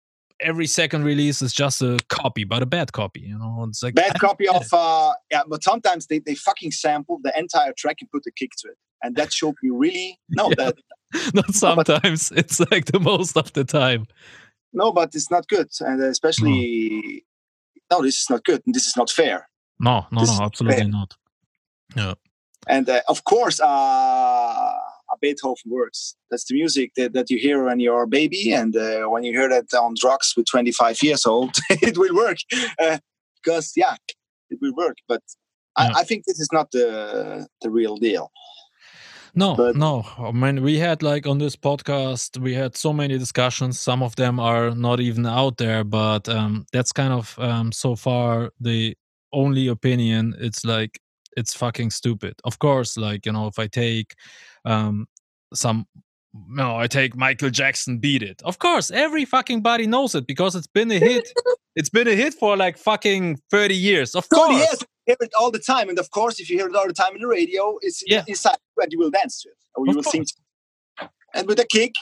[0.41, 3.21] every second release is just a copy, but a bad copy.
[3.21, 7.19] You know, it's like bad copy of uh yeah but sometimes they, they fucking sample
[7.23, 10.49] the entire track and put a kick to it and that should be really no
[10.57, 10.65] Yeah.
[10.65, 10.75] that
[11.33, 12.31] not sometimes.
[12.35, 14.07] It's like the most of the time.
[14.75, 17.25] No but it's not good and especially
[17.91, 19.47] no this is not good and this is not fair.
[19.79, 21.13] No, no, This no, absolutely not.
[21.95, 22.13] Yeah,
[22.67, 24.73] and uh, of course uh
[25.13, 28.75] a beethoven works that's the music that, that you hear when you're a baby and
[28.75, 32.37] uh, when you hear that on drugs with 25 years old it will work.
[32.81, 32.97] Uh,
[33.35, 33.95] because yeah
[34.49, 35.21] it will work but
[35.77, 35.91] Yeah.
[35.95, 38.31] I, I think this is not the the real deal
[39.35, 40.05] no, But- no.
[40.17, 43.79] I mean, we had like on this podcast, we had so many discussions.
[43.79, 47.95] Some of them are not even out there, but um, that's kind of um, so
[47.95, 48.95] far the
[49.33, 50.35] only opinion.
[50.39, 50.99] It's like
[51.37, 52.35] it's fucking stupid.
[52.43, 54.15] Of course, like you know, if I take
[54.65, 55.07] um,
[55.53, 55.85] some.
[56.49, 58.41] No, I take Michael Jackson beat it.
[58.43, 61.29] Of course, every fucking body knows it because it's been a hit.
[61.77, 64.15] it's been a hit for like fucking 30 years.
[64.15, 64.55] Of 30 course.
[64.57, 65.89] years, hear it all the time.
[65.89, 68.23] And of course, if you hear it all the time in the radio, it's Yeah.
[68.27, 70.31] inside you and you will dance to it or you Of will sing course.
[70.33, 71.09] to it.
[71.35, 71.93] And with a kick,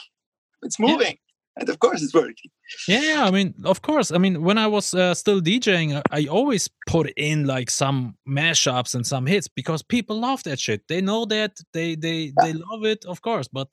[0.62, 0.86] it's Yeah.
[0.86, 1.18] moving.
[1.56, 2.50] and of course it's working.
[2.88, 4.10] Yeah, yeah, I mean, of course.
[4.10, 8.16] I mean, when I was uh, still DJing, I, I always put in like some
[8.26, 10.82] mashups and some hits because people love that shit.
[10.88, 13.46] They know that they they they love it, of course.
[13.46, 13.68] But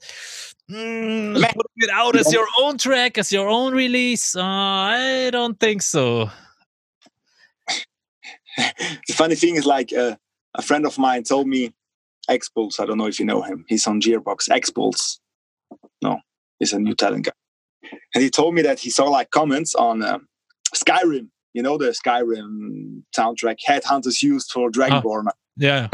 [0.70, 5.60] mm, putting it out as your own track, as your own release, uh, I don't
[5.60, 6.30] think so.
[9.08, 10.16] the funny thing is like uh,
[10.56, 11.74] a friend of mine told me
[12.30, 12.80] X-Pulse.
[12.80, 13.66] I don't know if you know him.
[13.68, 14.50] He's on Gearbox.
[14.50, 15.20] X-Pulse.
[16.02, 16.20] No,
[16.60, 17.32] he's a new talent guy.
[18.14, 20.28] And he told me that he saw like comments on um,
[20.76, 21.30] Skyrim.
[21.54, 25.26] You know the Skyrim soundtrack Headhunterz used for Dragonborn.
[25.58, 25.90] Yeah,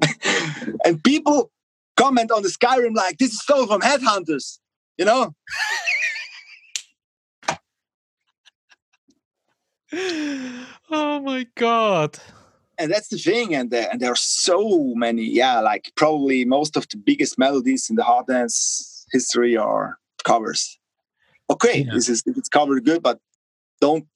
[0.84, 1.52] and people
[1.96, 4.58] comment on the Skyrim like this is stolen from Headhunterz.
[4.96, 5.34] You know?
[10.90, 12.18] oh my god.
[12.78, 16.76] and that's the thing and there, and there are so many yeah like probably most
[16.76, 20.78] of the biggest melodies in the hard dance history are covers
[21.50, 21.94] okay Yeah.
[21.94, 23.18] this is if it's covered good but
[23.80, 24.06] don't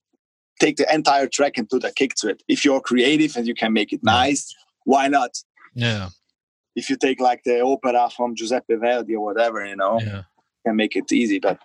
[0.60, 3.54] take the entire track and put a kick to it if you're creative and you
[3.54, 4.54] can make it nice
[4.84, 5.30] why not
[5.74, 6.08] Yeah,
[6.76, 10.18] if you take like the opera from giuseppe verdi or whatever you know yeah.
[10.18, 11.58] you can make it easy but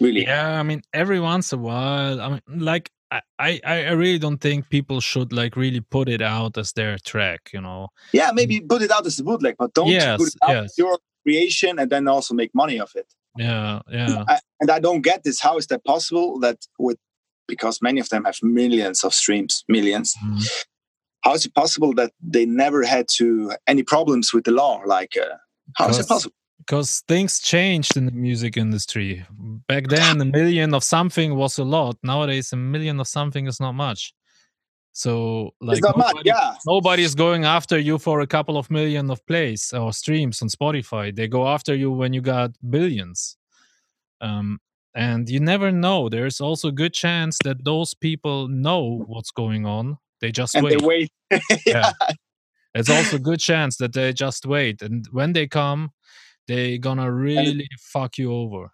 [0.00, 2.90] really Yeah, I mean, every once in a while, I mean, like,
[3.38, 6.98] I, I, I really don't think people should like really put it out as their
[6.98, 7.88] track, you know.
[8.12, 10.64] yeah maybe put it out as a bootleg but don't Yes, put it out yes.
[10.64, 14.78] as your creation and then also make money of it Yeah, yeah, I, and I
[14.80, 15.40] don't get this.
[15.40, 16.38] How is that possible?
[16.40, 16.98] That with
[17.48, 20.14] because many of them have millions of streams, millions.
[20.24, 20.64] Mhm.
[21.24, 24.82] How is it possible that they never had to any problems with the law?
[24.86, 25.36] Like, uh,
[25.76, 26.34] how is it possible?
[26.66, 29.24] Because things changed in the music industry.
[29.68, 31.96] Back then, a million of something was a lot.
[32.02, 34.14] Nowadays, a million of something is not much.
[34.92, 36.06] So, like, it's not much.
[36.14, 39.92] nobody- Yeah, nobody is going after you for a couple of million of plays or
[39.92, 41.14] streams on Spotify.
[41.14, 43.36] They go after you when you got billions.
[44.20, 44.60] Um,
[44.94, 46.08] and you never know.
[46.08, 49.98] There's also a good chance that those people know what's going on.
[50.20, 50.78] They just and wait.
[50.78, 51.10] they wait.
[51.66, 51.92] Yeah.
[52.76, 54.82] It's also a good chance that they just wait.
[54.82, 55.90] And when they come,
[56.48, 58.70] they gonna really fuck you over.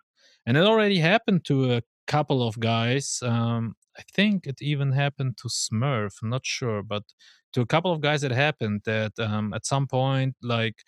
[0.47, 3.21] And it already happened to a couple of guys.
[3.23, 6.17] Um, I think it even happened to Smurf.
[6.23, 7.05] I'm not sure, but
[7.53, 10.83] to a couple of guys it happened that um, at some point, like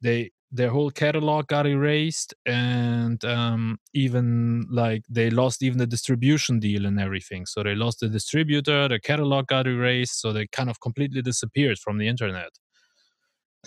[0.00, 6.60] they their whole catalog got erased and um, even like they lost even the distribution
[6.60, 10.70] deal and everything so they lost the distributor the catalog got erased so they kind
[10.70, 12.50] of completely disappeared from the internet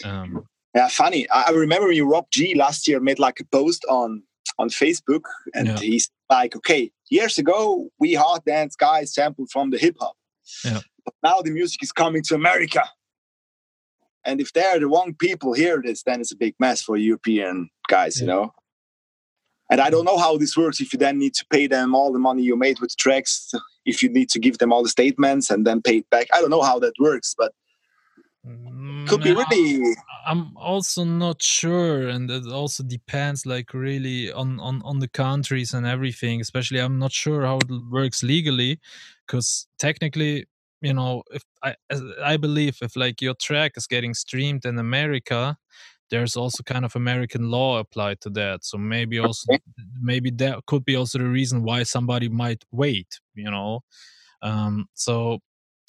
[0.06, 0.45] um,
[0.77, 1.27] Yeah, funny.
[1.31, 4.21] I, I remember when Rob G last year made like a post on
[4.59, 5.79] on Facebook, and Yeah.
[5.89, 10.15] he's like, "Okay, years ago we hard dance guys sampled from the hip hop,
[10.63, 10.81] Yeah.
[11.05, 12.83] but now the music is coming to America."
[14.27, 17.55] And if they're the wrong people hear this, then it's a big mess for European
[17.95, 18.45] guys, you know.
[19.71, 20.79] And I don't know how this works.
[20.79, 23.33] If you then need to pay them all the money you made with the tracks,
[23.91, 26.37] if you need to give them all the statements and then pay it back, I
[26.41, 27.51] don't know how that works, but
[29.06, 34.60] could be mm, really I'm also not sure, and it also depends, like really on
[34.60, 36.41] on on the countries and everything.
[36.41, 38.80] Especially, I'm not sure how it works legally,
[39.26, 40.47] because technically,
[40.82, 41.76] you know, if I
[42.23, 45.58] I believe if like your track is getting streamed in America,
[46.12, 48.65] there's also kind of American law applied to that.
[48.65, 49.60] So maybe also Okay.
[50.02, 53.19] maybe that could be also the reason why somebody might wait.
[53.36, 53.82] You know,
[54.41, 55.39] um, so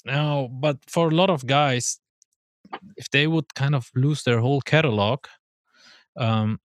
[0.05, 1.99] now, but for a lot of guys,
[2.97, 5.25] if they would kind of lose their whole catalog,
[6.17, 6.59] um,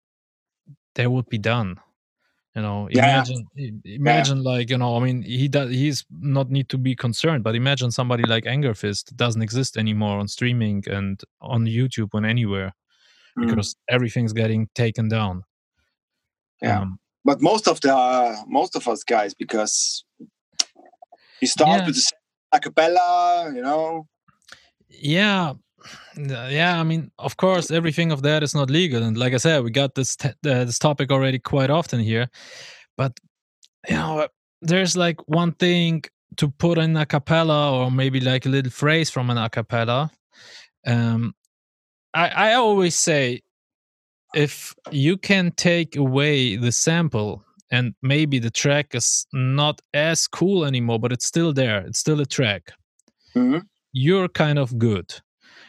[0.95, 1.77] they would be done.
[2.57, 3.05] You know, Yeah.
[3.05, 3.47] imagine,
[3.85, 7.55] imagine like you know, I mean, he does, he's not need to be concerned, but
[7.55, 12.73] imagine somebody like Angerfist doesn't exist anymore on streaming and on YouTube and anywhere
[13.39, 13.47] Mm.
[13.47, 15.45] because everything's getting taken down.
[16.61, 16.81] Yeah.
[16.81, 20.05] Um, but most of the uh, most of us guys because
[21.41, 21.87] you start Yeah.
[21.87, 22.11] with the
[22.53, 24.09] a cappella you know
[24.89, 25.53] yeah
[26.16, 29.62] yeah i mean of course everything of that is not legal and like i said
[29.64, 32.29] we got this t- uh, this topic already quite often here
[32.97, 33.19] but
[33.88, 34.27] you know
[34.62, 36.03] there's like one thing
[36.37, 40.11] to put in a cappella or maybe like a little phrase from an a cappella
[40.87, 41.35] um
[42.14, 43.40] i i always say
[44.35, 50.64] if you can take away the sample and maybe the track is not as cool
[50.64, 52.73] anymore but it's still there it's still a track
[53.35, 53.62] Mhm.
[53.93, 55.09] you're kind of good.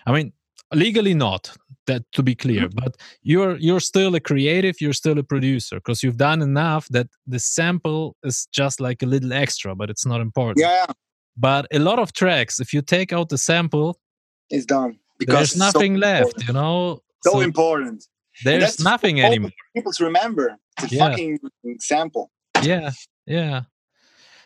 [0.06, 0.34] I mean,
[0.74, 1.56] legally not
[1.88, 2.80] that to be clear, mm-hmm.
[2.84, 7.08] but you're you're still a creative, you're still a producer because you've done enough that
[7.28, 10.60] the sample is just like a little extra, but it's not important.
[10.60, 10.86] yeah
[11.38, 14.00] But a lot of tracks, if you take out the sample,
[14.50, 16.48] it's done because there's it's so nothing left, important.
[16.48, 17.00] you know.
[17.24, 18.06] so, So important
[18.44, 19.52] there's nothing anymore.
[19.76, 21.10] people to remember the Yeah.
[21.10, 21.40] fucking
[21.80, 22.32] sample
[22.64, 22.92] yeah
[23.26, 23.62] yeah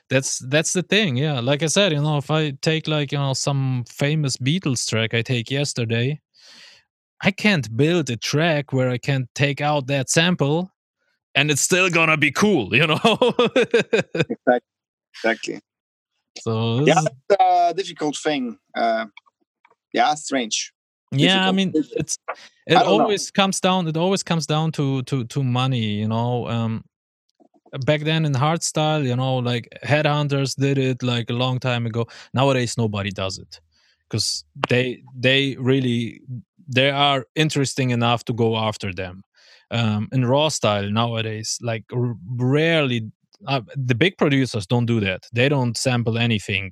[0.10, 1.40] that's that's the thing yeah.
[1.40, 5.14] Like i said you know if i take like you know some famous beatles track
[5.14, 6.20] i take yesterday
[7.22, 10.72] i can't build a track where i can take out that sample
[11.34, 13.00] and it's still gonna be cool you know?
[14.30, 14.62] Exactly
[15.16, 15.60] exactly.
[16.40, 19.06] So this yeah it's a difficult thing uh
[19.94, 20.74] yeah strange
[21.12, 22.18] yeah i mean it's
[22.68, 23.04] it don't know.
[23.04, 26.84] always comes down it always comes down to to to money you know um
[27.86, 32.08] back then in hardstyle you know like Headhunterz did it like a long time ago.
[32.34, 33.60] Nowadays nobody does it
[34.10, 36.22] because they they really
[36.68, 39.24] they are interesting enough to go after them.
[39.72, 43.12] Um in raw style nowadays like r- rarely
[43.48, 45.28] uh, the big producers don't do that.
[45.34, 46.72] They don't sample anything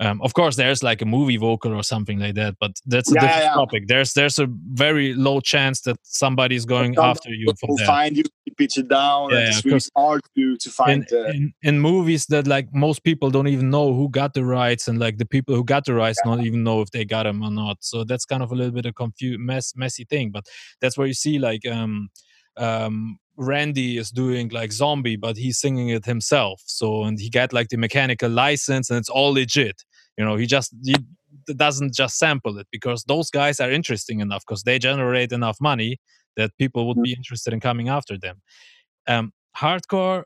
[0.00, 3.14] um, of course there's like a movie vocal or something like that but that's a
[3.14, 3.54] Yeah, yeah, different yeah.
[3.54, 3.84] topic.
[3.88, 7.86] There's there's a very low chance that somebody's going Some after you for will that
[7.86, 8.24] find you
[8.56, 11.52] pitch it down Yeah, and yeah, it's really hard to to in, find uh, in,
[11.62, 15.18] in movies that like most people don't even know who got the rights and like
[15.18, 17.78] the people who got the rights don't even know if they got them or not.
[17.80, 20.46] So that's kind of a little bit of confused mess messy thing but
[20.80, 22.08] that's where you see like um
[22.56, 26.62] um randy is doing like zombie but he's singing it himself.
[26.66, 29.82] So and he got like the mechanical license and it's all legit.
[30.16, 30.96] You know he just he
[31.54, 35.98] doesn't just sample it because those guys are interesting enough because they generate enough money
[36.36, 38.40] that people would be interested in coming after them.
[39.06, 40.24] Um hardcore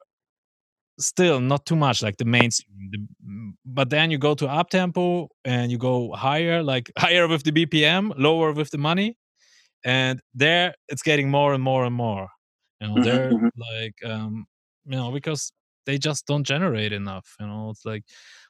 [0.99, 4.71] still not too much like the mainstream the, mm, but then you go to up
[4.71, 9.17] tempo and you go higher like higher with the bpm lower with the money
[9.85, 12.29] and there it's getting more and more and more
[12.81, 13.51] you know Mhm, they're mhm.
[13.57, 14.47] like um
[14.85, 15.53] you know because
[15.87, 18.05] they just don't generate enough you know it's like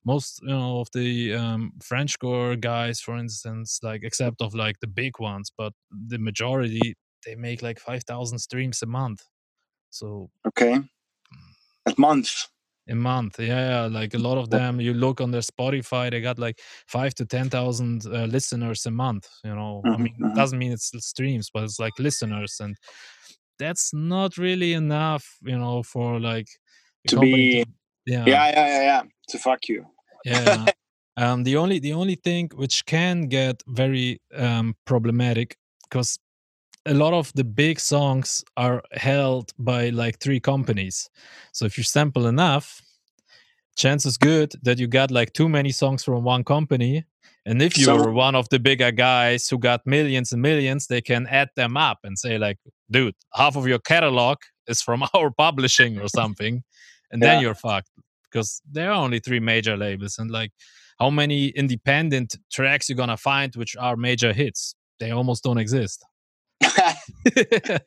[0.04, 4.78] most you know of the um french core guys for instance like except of like
[4.80, 5.72] the big ones but
[6.08, 6.94] the majority
[7.26, 9.20] they make like 5000 streams a month.
[9.90, 10.80] So okay.
[11.86, 12.46] A month.
[12.88, 16.20] A month yeah, yeah like a lot of them you look on their spotify they
[16.20, 20.12] got like five to ten thousand uh, listeners a month you know i Mhm, mean
[20.24, 22.76] it doesn't mean it's streams but it's like listeners and
[23.61, 26.48] that's not really enough you know for like
[27.08, 27.70] To be- to-
[28.06, 28.24] yeah.
[28.26, 29.86] Yeah yeah yeah yeah to fuck you.
[30.24, 30.66] Yeah.
[31.16, 36.18] Um the only the only thing which can get very um problematic because
[36.86, 41.11] a lot of the big songs are held by like three companies.
[41.52, 42.80] So if you sample enough
[43.76, 47.04] chances good that you got like too many songs from one company
[47.44, 51.26] and if you're one of the bigger guys who got millions and millions they can
[51.26, 52.58] add them up and say like
[52.91, 56.62] dude half of your catalog is from our publishing or something
[57.11, 57.41] and then Yeah.
[57.41, 57.91] you're fucked
[58.24, 60.53] because there are only three major labels and like
[60.99, 64.74] how many independent tracks you're gonna find which are major hits?
[64.99, 66.05] They almost don't exist.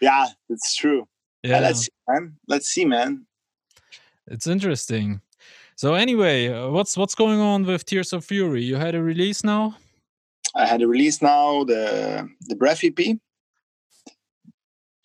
[0.00, 1.06] Yeah it's true.
[1.42, 1.60] Yeah.
[1.60, 2.36] let's see, man.
[2.48, 3.26] Let's see man.
[4.26, 5.20] It's interesting.
[5.76, 8.62] So anyway uh, what's what's going on with tears of fury?
[8.62, 9.76] You had a release now?
[10.54, 12.98] I had a release now, the the Breath EP.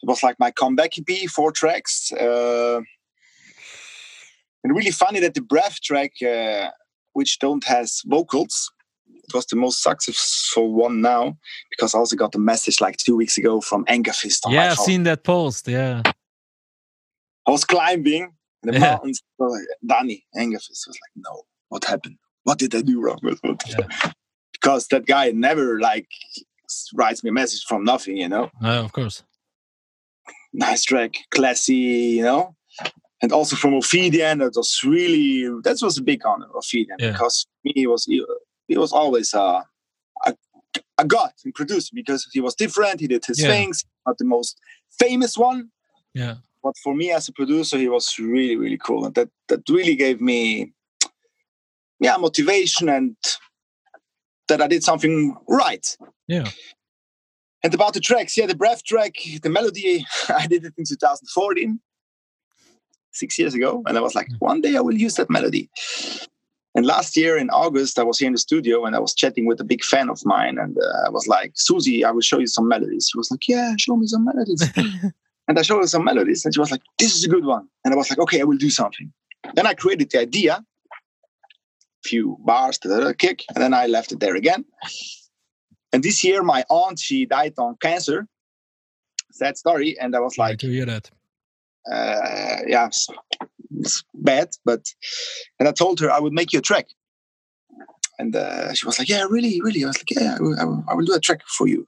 [0.05, 2.11] It was like my comeback EP, four tracks.
[2.11, 2.79] Uh,
[4.63, 6.69] and really funny that the Breath track, uh,
[7.13, 8.71] which don't has vocals,
[9.07, 11.35] it was the most successful one now
[11.71, 14.77] because I also got a message like two weeks ago from Angerfist on yeah i've
[14.77, 16.03] seen that post yeah
[17.47, 18.31] I was climbing
[18.61, 18.79] the Yeah.
[18.79, 19.21] mountains.
[19.39, 22.17] Like, Danny Angerfist was like, no, what happened?
[22.43, 23.19] What did I do wrong?
[23.67, 24.11] Yeah.
[24.53, 26.07] because that guy never like
[26.93, 28.51] writes me a message from nothing, you know.
[28.63, 29.23] Uh, of course
[30.55, 31.75] nice track, classy,
[32.17, 32.55] you know.
[33.21, 37.11] And also from Ophidian, that was really that was a big honor, Ophidian, Yeah.
[37.11, 38.23] because me he was he,
[38.67, 39.61] he was always uh,
[40.25, 40.33] a
[40.97, 42.99] a god in producing because he was different.
[42.99, 43.47] He did his Yeah.
[43.53, 44.59] things, not the most
[44.99, 45.69] famous one,
[46.13, 49.61] yeah but for me as a producer, he was really really cool, and that that
[49.69, 50.73] really gave me
[51.99, 53.15] yeah motivation and
[54.47, 55.85] that I did something right.
[56.27, 56.49] yeah
[57.65, 61.79] And about the tracks, yeah, the breath track, the melody, I did it in 2014,
[63.11, 63.81] six years ago.
[63.87, 65.67] And I was like, one day I will use that melody.
[66.75, 69.47] And last year in August, I was here in the studio and I was chatting
[69.47, 70.59] with a big fan of mine.
[70.59, 73.09] And uh, I was like, Susie, I will show you some melodies.
[73.11, 74.61] She was like, yeah, show me some melodies.
[75.47, 76.45] and I showed her some melodies.
[76.45, 77.67] And she was like, this is a good one.
[77.83, 79.11] And I was like, okay, I will do something.
[79.55, 80.63] Then I created the idea,
[82.03, 83.43] few bars, da-da-da, kick.
[83.55, 84.65] And then I left it there again.
[85.95, 88.27] And this year, my aunt she died on cancer.
[89.31, 89.97] Sad story.
[89.97, 91.09] And I was like like, to hear that
[91.89, 93.07] uh, yeah, it's,
[93.79, 94.49] it's bad.
[94.65, 94.93] But
[95.57, 96.87] and I told her I would make you a track.
[98.19, 100.63] And uh, she was like, "Yeah, really, really." I was like, "Yeah, I will, I
[100.65, 101.87] will, I will do a track for you."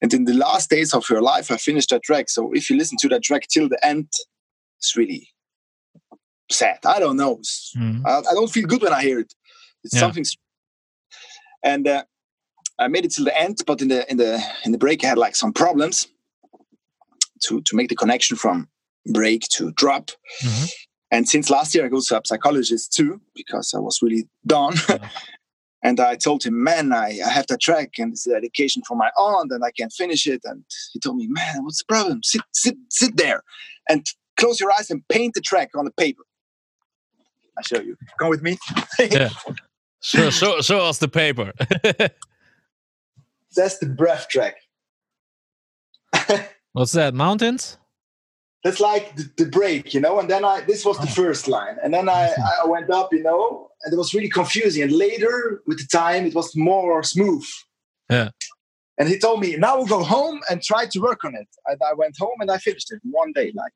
[0.00, 2.28] And in the last days of her life, I finished that track.
[2.28, 4.08] So if you listen to that track till the end,
[4.78, 5.28] it's really
[6.52, 6.78] sad.
[6.84, 7.40] I don't know.
[7.76, 8.02] Mhm.
[8.06, 9.34] I, I don't feel good when I hear it.
[9.82, 10.00] It's Yeah.
[10.00, 10.24] something.
[11.64, 12.04] And uh,
[12.78, 15.08] I made it till the end, but in the in the in the break, I
[15.08, 16.08] had like some problems
[17.44, 18.68] to to make the connection from
[19.06, 20.10] break to drop.
[20.42, 20.70] Mhm.
[21.10, 24.74] And since last year, I go to a psychologist too because I was really done.
[24.88, 25.08] Yeah.
[25.82, 28.96] and I told him, "Man, I, I have that track and it's a dedication for
[28.96, 32.22] my aunt, and I can't finish it." And he told me, "Man, what's the problem?
[32.22, 33.42] Sit, sit, sit there,
[33.88, 34.06] and
[34.36, 36.22] close your eyes and paint the track on the paper."
[37.58, 37.96] I show you.
[38.18, 38.56] Come with me.
[39.10, 39.30] Yeah.
[40.00, 41.52] Show, show, show us the paper.
[43.54, 44.56] That's the breath track.
[46.72, 47.14] What's that?
[47.14, 47.78] Mountains?
[48.64, 50.18] That's like the, the break, you know.
[50.18, 51.22] And then I this was the oh.
[51.22, 54.82] first line, and then I I went up, you know, and it was really confusing.
[54.82, 57.46] And later, with the time, it was more smooth.
[58.10, 58.30] Yeah.
[58.98, 61.46] And he told me, now we'll go home and try to work on it.
[61.66, 63.72] And I went home and I finished it one day, like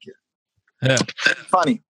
[0.82, 0.98] Yeah.
[1.48, 1.82] funny.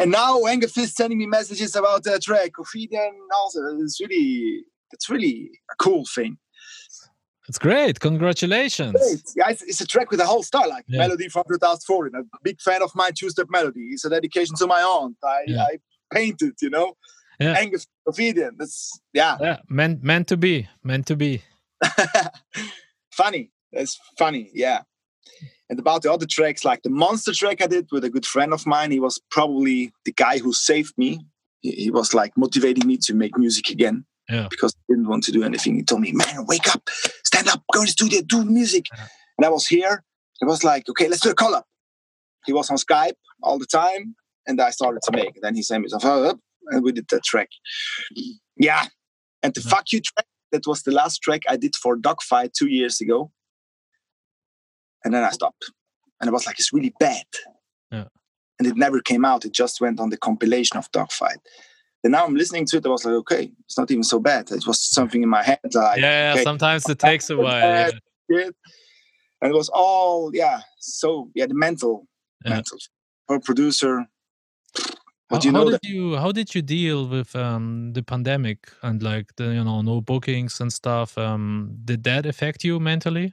[0.00, 3.60] And now Angerfist is sending me messages about that track, Ophidian also.
[3.80, 6.38] It's really, it's really a cool thing.
[7.48, 7.98] It's great.
[8.00, 8.92] Congratulations.
[8.92, 9.22] Great.
[9.36, 11.00] Yeah, it's, it's a track with a whole style, like Yeah.
[11.00, 12.12] Melody from 2014.
[12.18, 13.88] A big fan of my two-step melody.
[13.92, 15.16] It's a dedication to my aunt.
[15.24, 15.62] I, Yeah.
[15.64, 15.78] I
[16.14, 16.96] painted, you know.
[17.40, 17.60] Yeah.
[17.60, 18.56] Angerfist Ophidian.
[18.58, 20.68] That's yeah, Yeah, meant meant to be.
[20.84, 21.42] Meant to be.
[23.10, 23.50] funny.
[23.72, 24.50] That's funny.
[24.54, 24.82] Yeah.
[25.68, 28.52] And about the other tracks, like the monster track I did with a good friend
[28.52, 31.20] of mine, he was probably the guy who saved me.
[31.60, 34.04] He, he was like motivating me to make music again.
[34.28, 34.46] Yeah.
[34.50, 35.74] Because I didn't want to do anything.
[35.76, 36.88] He told me, man, wake up,
[37.24, 38.86] stand up, go to the studio, do music.
[38.96, 39.06] Yeah.
[39.38, 40.04] And I was here.
[40.40, 41.62] It was like, okay, let's do a collab.
[42.46, 44.14] He was on Skype all the time.
[44.46, 45.40] And I started to make.
[45.40, 47.48] Then he sent me some up and we did that track.
[48.56, 48.86] Yeah.
[49.42, 49.70] And the Yeah.
[49.70, 53.30] fuck you track, that was the last track I did for Dogfight two years ago.
[55.04, 55.70] And then I stopped.
[56.20, 57.24] And it was like, it's really bad.
[57.90, 58.04] Yeah.
[58.58, 59.44] And it never came out.
[59.44, 61.38] It just went on the compilation of Dogfight.
[62.04, 62.86] And now I'm listening to it.
[62.86, 64.50] I was like, okay, it's not even so bad.
[64.50, 65.60] It was something in my head.
[65.72, 67.92] Like, yeah, okay, sometimes it takes a while.
[68.28, 68.50] Yeah.
[69.40, 70.60] And it was all, yeah.
[70.78, 72.06] So, yeah, the mental,
[72.44, 72.54] Yeah.
[72.54, 72.78] mental.
[73.28, 74.06] For producer,
[74.76, 74.86] How,
[75.30, 79.36] but you how did you how did you deal with um, the pandemic and like
[79.36, 81.16] the you know no bookings and stuff?
[81.16, 83.32] Um, did that affect you mentally?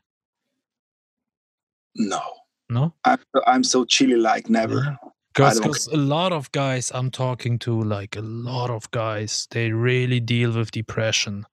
[1.95, 2.21] No.
[2.69, 2.93] No.
[3.03, 4.75] I'm, I'm so chilly like never.
[4.75, 5.08] Yeah.
[5.33, 10.19] Because a lot of guys I'm talking to, like a lot of guys, they really
[10.19, 11.45] deal with depression.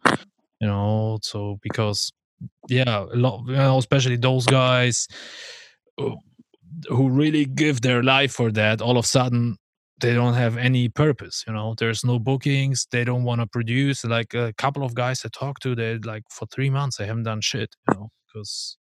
[0.60, 2.12] You know, so because
[2.68, 5.06] yeah, a lot, you know, especially those guys
[5.98, 6.18] who,
[6.90, 8.80] really give their life for that.
[8.80, 9.58] All of a sudden,
[10.00, 11.44] they don't have any purpose.
[11.46, 12.86] You know, there's no bookings.
[12.90, 14.04] They don't want to produce.
[14.04, 17.24] Like a couple of guys I talked to, they like for three months they haven't
[17.24, 17.74] done shit.
[17.88, 18.76] You know, because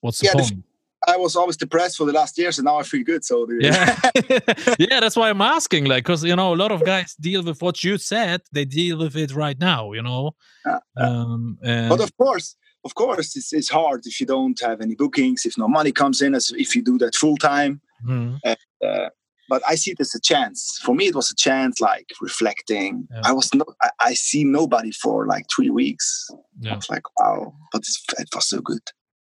[0.00, 0.64] what's the Yeah, the point?
[1.08, 3.24] I was always depressed for the last years, and now I feel good.
[3.24, 3.98] So Yeah,
[4.78, 5.84] yeah, that's why I'm asking.
[5.86, 8.42] Like, because you know, a lot of guys deal with what you said.
[8.52, 9.92] They deal with it right now.
[9.92, 10.32] You know,
[10.66, 14.80] Yeah, um, and but of course, of course, it's, it's hard if you don't have
[14.80, 17.80] any bookings, if no money comes in, as if you do that full time.
[18.06, 18.38] Mhm.
[18.44, 19.08] Uh,
[19.50, 20.78] but I see it as a chance.
[20.84, 23.08] For me, it was a chance, like reflecting.
[23.10, 23.22] Yeah.
[23.24, 23.68] I was not.
[23.82, 26.28] I, I see nobody for like three weeks.
[26.30, 28.82] I yeah, was like, wow, but it's, it was so good.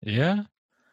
[0.02, 0.44] yeah.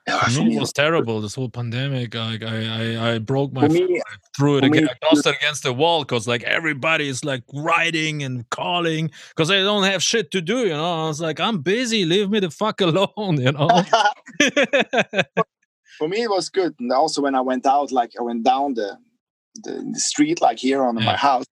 [0.08, 1.22] Yeah, For me, it was terrible.
[1.22, 2.16] This whole pandemic.
[2.16, 3.68] I, I, I broke my.
[3.68, 4.84] me, I threw it for me.
[4.86, 9.50] I tossed it against the wall because like everybody is like writing and calling because
[9.50, 10.60] they don't have shit to do.
[10.60, 12.06] You know, I was like, I'm busy.
[12.06, 13.40] Leave me the fuck alone.
[13.40, 13.68] You know.
[15.98, 18.74] for me it was good and also when i went out like i went down
[18.74, 18.98] the
[19.64, 21.06] the, the street like here on Yeah.
[21.06, 21.46] my house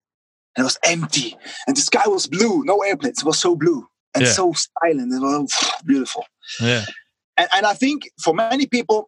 [0.56, 1.36] and it was empty
[1.68, 3.86] and the sky was blue no airplanes it was so blue
[4.16, 4.32] and Yeah.
[4.32, 6.26] so silent it was oh, beautiful
[6.62, 6.86] yeah.
[7.40, 9.00] And, and i think for many people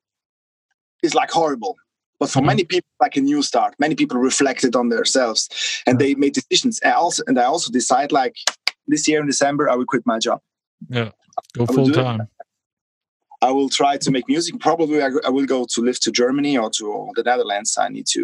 [1.04, 1.76] it's like horrible
[2.20, 2.46] but for Mhm.
[2.52, 5.42] many people like a new start many people reflected on themselves
[5.88, 8.36] and they made decisions and also and i also decide like
[8.92, 10.40] this year in december i will quit my job
[10.98, 11.10] Yeah,
[11.58, 11.94] Go full it.
[11.94, 12.22] time.
[13.48, 14.54] I will try to make music.
[14.60, 16.86] Probably I, I will go to live to Germany or to
[17.18, 17.72] the Netherlands.
[17.86, 18.22] I need to,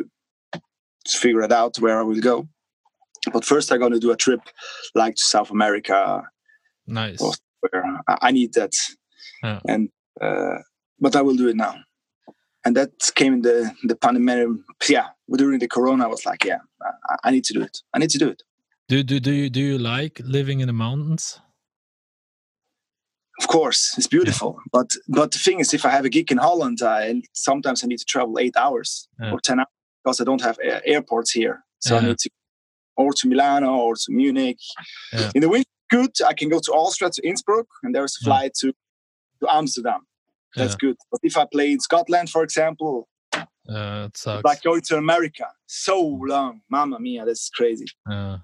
[1.09, 2.35] to figure it out where I will go.
[3.33, 4.41] But first, I'm going to do a trip
[5.01, 5.97] like to South America,
[6.85, 7.19] Nice.
[7.23, 7.31] or
[7.61, 8.73] where I, I need that.
[9.43, 9.59] Yeah.
[9.71, 9.89] And
[10.21, 10.57] uh,
[10.99, 11.75] but I will do it now.
[12.65, 14.47] And that came in the the pandemic.
[14.89, 15.07] Yeah,
[15.37, 16.59] during the Corona, I was like, yeah,
[17.09, 17.77] I, I need to do it.
[17.93, 18.43] I need to do it.
[18.89, 21.39] Do do do you do you like living in the mountains?
[23.39, 24.57] Of course, it's beautiful.
[24.71, 27.87] But but the thing is, if I have a gig in Holland, I sometimes I
[27.87, 29.31] need to travel eight hours Yeah.
[29.33, 29.67] or ten hours
[30.03, 31.63] because I don't have air- airports here.
[31.79, 32.29] So I need to
[32.95, 34.57] or to Milano or to Munich.
[35.13, 35.31] Yeah.
[35.35, 36.11] In the winter, good.
[36.27, 38.27] I can go to Austria to Innsbruck, and there's a Yeah.
[38.27, 38.73] flight to
[39.41, 40.01] to Amsterdam.
[40.55, 40.87] That's Yeah.
[40.89, 40.97] good.
[41.11, 43.07] But if I play in Scotland, for example,
[43.69, 44.45] Uh, it sucks.
[44.45, 47.85] Like going to America, so long, Mamma mia, that's crazy.
[48.09, 48.37] Uh,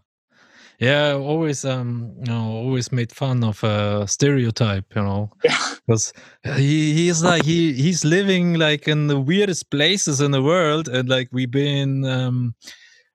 [0.79, 6.11] yeah, always um, you know, always made fun of a stereotype, you know, Yeah, because
[6.57, 11.07] he he's like he he's living like in the weirdest places in the world, and
[11.07, 12.53] like we've been um,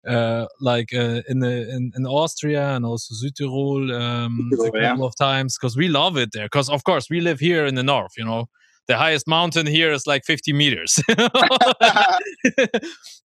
[0.09, 4.89] uh, like uh, in the in, in Austria and also Südtirol um, a Südtirol, yeah.
[4.91, 6.47] couple of times because we love it there.
[6.47, 8.49] Because of course we live here in the north, you know.
[8.87, 10.99] The highest mountain here is like 50 meters.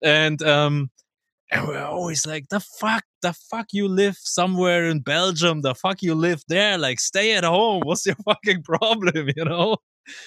[0.03, 0.89] and um
[1.51, 6.01] and we're always like the fuck the fuck you live somewhere in belgium the fuck
[6.01, 9.77] you live there like stay at home what's your fucking problem you know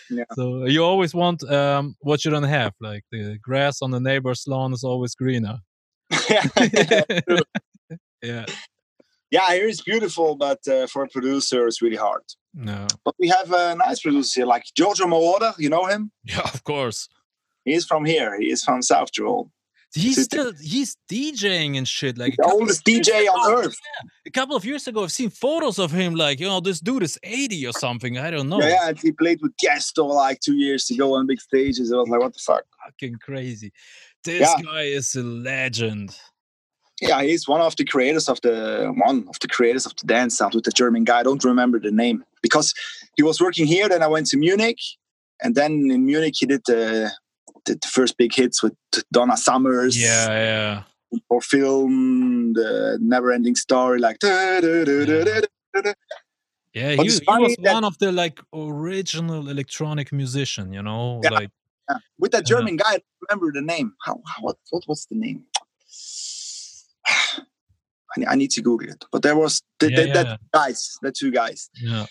[0.09, 0.25] Yeah.
[0.35, 4.45] so you always want um what you don't have like the grass on the neighbor's
[4.47, 5.59] lawn is always greener.
[8.23, 8.47] yeah
[9.33, 12.23] yeah, here it's beautiful, but uh, for a producer, it's really hard.
[12.55, 15.53] no But we have a nice producer here, like Giorgio Moroder.
[15.59, 16.13] You know him?
[16.25, 17.09] yeah of course
[17.65, 18.39] He is from here.
[18.41, 19.51] He is from South Tyrol.
[19.95, 23.77] he's still he's djing and shit like The oldest DJ on ago- earth.
[24.27, 27.03] a couple of years ago i've seen photos of him like you know this dude
[27.09, 30.57] is 80 or something i don't know Yeah, yeah, he played with Gesto like two
[30.67, 31.87] years ago on big stages.
[31.93, 32.65] I was like, what the fuck?
[32.85, 33.71] fucking crazy.
[34.27, 34.63] This Yeah.
[34.63, 36.17] guy is a legend.
[37.01, 40.37] Yeah, he's one of the creators of the one of the creators of the dance
[40.39, 41.21] sound with the German guy.
[41.21, 42.73] I don't remember the name because
[43.17, 43.89] he was working here.
[43.89, 44.79] Then I went to Munich,
[45.43, 47.11] and then in Munich he did the
[47.67, 48.75] did the first big hits with
[49.13, 50.01] Donna Summers.
[50.01, 50.83] Yeah, yeah.
[51.29, 54.19] For film, the Never Ending Story, like.
[54.19, 55.93] da, da, da.
[56.75, 57.09] Yeah, he, he
[57.41, 61.21] was one of the like original electronic musician, you know?
[61.25, 61.31] Yeah.
[61.31, 61.51] Like
[61.89, 61.97] Yeah.
[62.19, 62.57] With that Yeah.
[62.57, 63.93] German guy, I don't remember the name.
[64.05, 65.45] How, how what, what was the name?
[67.07, 69.05] I need, I need to Google it.
[69.13, 71.71] But there was the, Yeah, the, that guys, the two guys.
[71.81, 72.07] yeah.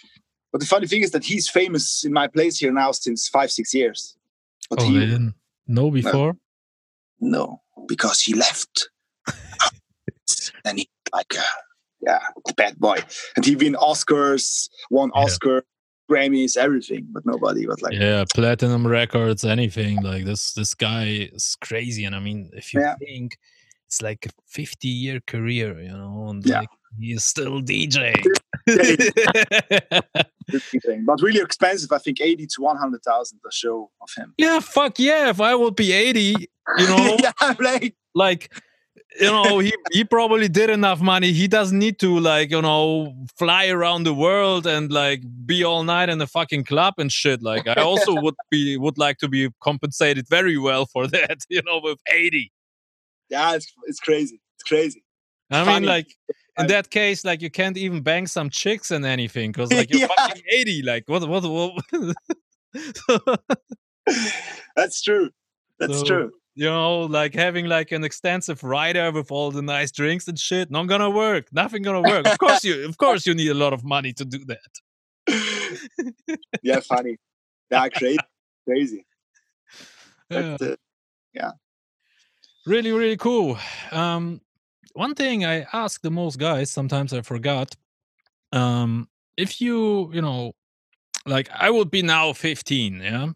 [0.51, 3.51] But the funny thing is that he's famous in my place here now since five,
[3.51, 4.15] six years.
[4.69, 5.35] But Oh, he they didn't
[5.67, 6.37] know before?
[7.19, 8.89] no, because he left.
[10.65, 11.41] and he like uh,
[12.01, 12.19] yeah,
[12.55, 12.99] bad boy.
[13.35, 15.11] And he win Oscars, won.
[15.13, 15.65] Oscar,
[16.09, 17.07] Grammys, everything.
[17.09, 20.01] But nobody was like Yeah, platinum records, anything.
[20.01, 22.05] Like this this guy is crazy.
[22.05, 22.95] And I mean, if you Yeah.
[22.97, 23.37] think
[23.87, 26.59] it's like a 50 year career, you know, and Yeah.
[26.59, 28.25] like he is still DJing.
[31.05, 34.33] But really expensive, I think eighty to one hundred thousand a show of him.
[34.37, 35.29] yeah, fuck yeah.
[35.29, 36.47] If I would be 80, you
[36.87, 38.53] know, yeah, like like
[39.19, 43.13] you know he he probably did enough money he doesn't need to like you know
[43.37, 47.41] fly around the world and like be all night in the fucking club and shit
[47.41, 51.61] like i also would be would like to be compensated very well for that you
[51.65, 52.51] know with 80
[53.29, 54.39] yeah, it's it's crazy.
[54.55, 55.03] It's crazy.
[55.51, 56.07] i mean like
[56.59, 60.01] in that case like you can't even bang some chicks and anything because like you're
[60.01, 60.07] Yeah.
[60.17, 62.15] fucking 80 like what what, what
[64.75, 65.29] That's true.
[65.79, 66.31] That's So- true.
[66.55, 70.71] You know, like having like an extensive rider with all the nice drinks and shit,
[70.71, 71.51] not gonna work.
[71.51, 72.25] Nothing gonna work.
[72.25, 76.17] Of course you of course you need a lot of money to do that.
[76.63, 77.17] yeah, funny.
[77.69, 78.17] Yeah, crazy.
[78.67, 79.05] Crazy.
[80.31, 80.57] Yeah.
[80.57, 80.79] But,
[81.39, 81.51] uh,
[82.65, 83.59] really, really cool.
[83.91, 84.41] Um
[84.93, 87.75] one thing I ask the most guys, sometimes I forgot.
[88.53, 90.53] Um, if you, you know,
[91.25, 93.29] like I would be now 15, yeah.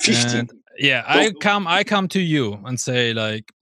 [0.00, 0.40] 15.
[0.40, 3.52] And, yeah, I come I come to you and say like,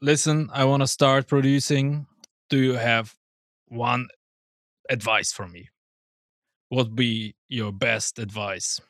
[0.00, 2.06] listen, I want to start producing.
[2.50, 3.14] Do you have
[3.68, 4.08] one
[4.90, 5.70] advice for me?
[6.68, 8.80] What would be your best advice?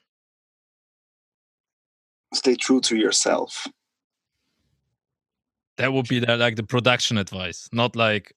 [2.33, 3.67] Stay true to yourself.
[5.77, 8.33] That would be the, like the production advice, not like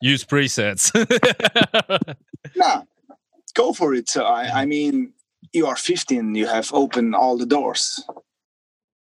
[0.00, 0.90] use presets.
[2.56, 2.82] Nah,
[3.54, 4.08] go for it.
[4.08, 4.68] So I, I mm-hmm.
[4.68, 5.12] mean,
[5.54, 8.04] you are 15, you have opened all the doors.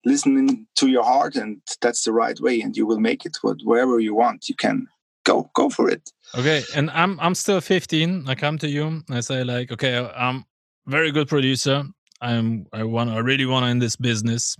[0.03, 3.99] Listening to your heart, and that's the right way, and you will make it wherever
[3.99, 4.49] you want.
[4.49, 4.87] You can
[5.23, 6.09] go, go for it.
[6.35, 8.27] okay, and I'm I'm still 15.
[8.27, 9.03] I come to you.
[9.11, 10.43] I say like, okay, I'm
[10.87, 11.83] very good producer.
[12.19, 14.57] I'm I want I really want to in this business.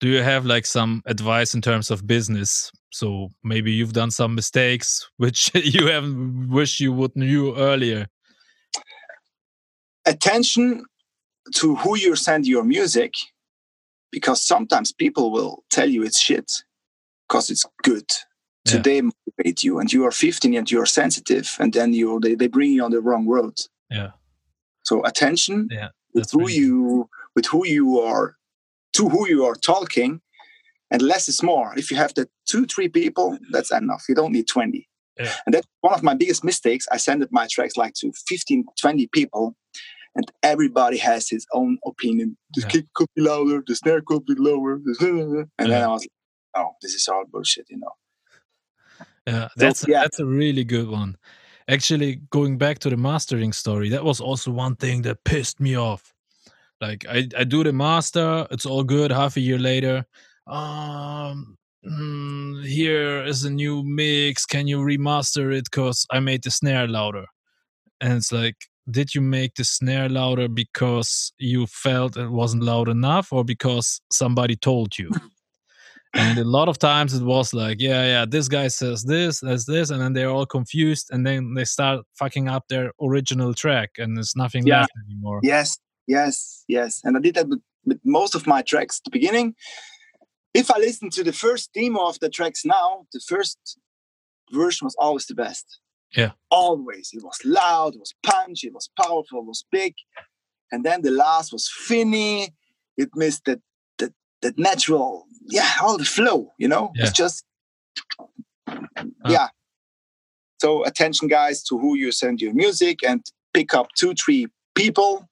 [0.00, 2.72] Do you have like some advice in terms of business?
[2.90, 6.04] So maybe you've done some mistakes which you have
[6.48, 8.08] wish you would knew earlier.
[10.04, 10.84] Attention
[11.54, 13.14] to who you send your music,
[14.10, 16.50] because sometimes people will tell you it's shit
[17.28, 18.04] because it's good.
[18.70, 18.78] Yeah.
[18.80, 22.34] they motivate you, and you are 15 and you are sensitive, and then you they,
[22.36, 23.58] they bring you on the wrong road.
[23.90, 24.10] Yeah.
[24.84, 28.36] So attention Yeah, with who really- you with who you are
[28.94, 30.20] to who you are talking,
[30.92, 31.72] and less is more.
[31.76, 34.04] If you have the two three people, that's enough.
[34.08, 34.88] You don't need 20.
[35.18, 35.32] Yeah.
[35.46, 36.86] And that's one of my biggest mistakes.
[36.92, 39.56] I sent my tracks like to 15, 20 people,
[40.14, 42.36] and everybody has his own opinion.
[42.54, 42.68] The Yeah.
[42.68, 46.10] kick could be louder, the snare could be lower, and then I was like,
[46.56, 47.92] "Oh, this is all bullshit," you know.
[49.26, 50.02] Yeah, that's a, yeah.
[50.02, 51.16] that's a really good one.
[51.68, 55.76] Actually, going back to the mastering story, that was also one thing that pissed me
[55.76, 56.12] off.
[56.80, 59.12] Like I, I do the master, it's all good.
[59.12, 60.04] Half a year later,
[60.48, 61.56] um,
[61.86, 64.44] mm, here is a new mix.
[64.44, 65.70] Can you remaster it?
[65.70, 67.26] Cause I made the snare louder.
[68.00, 68.56] And it's like,
[68.90, 74.00] did you make the snare louder because you felt it wasn't loud enough, or because
[74.10, 75.10] somebody told you?
[76.14, 79.64] and a lot of times it was like yeah yeah this guy says this that's
[79.64, 83.92] this and then they're all confused and then they start fucking up their original track
[83.96, 84.80] and there's nothing Yeah.
[84.80, 87.00] left anymore Yes, yes, yes.
[87.04, 89.54] And I did that with, with most of my tracks at the beginning.
[90.52, 93.78] If I listen to the first demo of the tracks now, the first
[94.52, 95.78] version was always the best.
[96.16, 96.32] Yeah.
[96.50, 97.10] Always.
[97.12, 99.94] It was loud, it was punchy, it was powerful, it was big.
[100.70, 102.54] And then the last was finny.
[102.96, 103.60] It missed that
[103.98, 106.92] that that natural, yeah, all the flow, you know?
[106.94, 107.04] Yeah.
[107.04, 107.44] It's just
[109.26, 109.48] yeah.
[110.60, 115.28] So attention guys to who you send your music and pick up two, three people,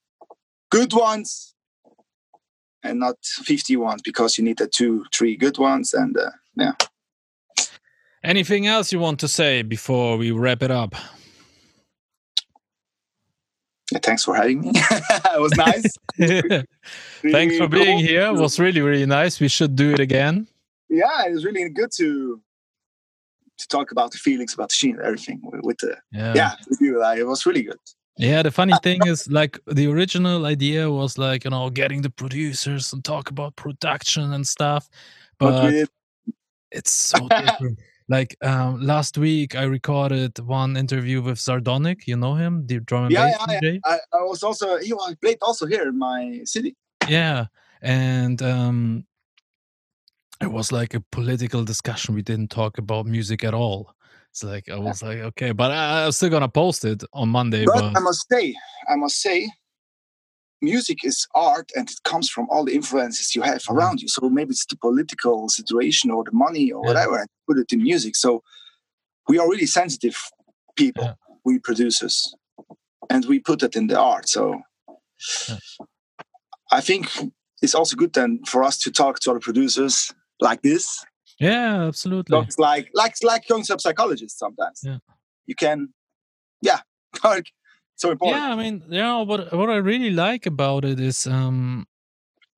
[0.71, 1.55] good ones,
[2.83, 5.95] and not 50 ones because you need the two, three good ones.
[5.95, 6.73] And uh, yeah.
[8.23, 10.95] Anything else you want to say before we wrap it up
[13.93, 14.71] Yeah, thanks for having me.
[14.75, 15.85] it was nice.
[17.33, 18.07] thanks for being cool.
[18.07, 20.47] here it was really really nice we should do it again
[20.89, 22.41] Yeah, it was really good to
[23.61, 26.81] to talk about the feelings about the scene and everything with, the yeah yeah with
[26.81, 26.99] you.
[26.99, 27.79] Like, it was really good.
[28.17, 32.11] Yeah, the funny thing is, like, the original idea was like, you know, getting the
[32.11, 34.89] producers and talk about production and stuff.
[35.39, 35.89] But, But
[36.71, 37.79] it's so different.
[38.11, 42.09] Like, um, last week I recorded one interview with Sardonic.
[42.09, 43.81] You know him, the drum and Yeah, bass yeah, DJ.
[43.85, 46.75] I, I was also he was played also here in my city.
[47.09, 47.47] Yeah,
[47.81, 49.07] and um,
[50.43, 52.17] it was like a political discussion.
[52.17, 53.95] We didn't talk about music at all.
[54.33, 57.65] It's like I was like, okay, but I, I'm still gonna post it on Monday.
[57.65, 58.57] But But, I must say,
[58.89, 59.49] I must say,
[60.63, 63.77] music is art and it comes from all the influences you have mm-hmm.
[63.77, 64.09] around you.
[64.09, 66.89] So maybe it's the political situation or the money or Yeah.
[66.89, 68.17] whatever, and put it in music.
[68.17, 68.43] So
[69.29, 70.17] we are really sensitive
[70.77, 71.15] people, Yeah.
[71.45, 72.35] we producers,
[73.09, 74.29] and we put it in the art.
[74.29, 74.63] So
[75.49, 75.59] Yeah.
[76.73, 77.09] I think
[77.63, 81.05] it's also good then for us to talk to other producers like this.
[81.39, 82.39] yeah, absolutely.
[82.39, 84.81] It's like like like going to a psychologist sometimes.
[84.83, 84.99] Yeah.
[85.47, 85.95] You can,
[86.63, 86.81] yeah,
[88.01, 88.43] so important.
[88.43, 91.87] Yeah, I mean, you know, what what I really like about it is um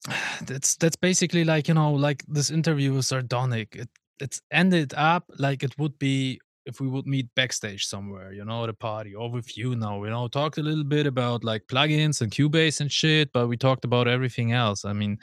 [0.47, 3.77] that's that's basically like, you know, like this interview is Sardonic.
[3.77, 3.89] It
[4.21, 8.63] it's ended up like it would be if we would meet backstage somewhere, you know,
[8.63, 11.63] at a party or with you now, you know, talked a little bit about like
[11.67, 14.85] plugins and Cubase and shit, but we talked about everything else.
[14.85, 15.19] I mean,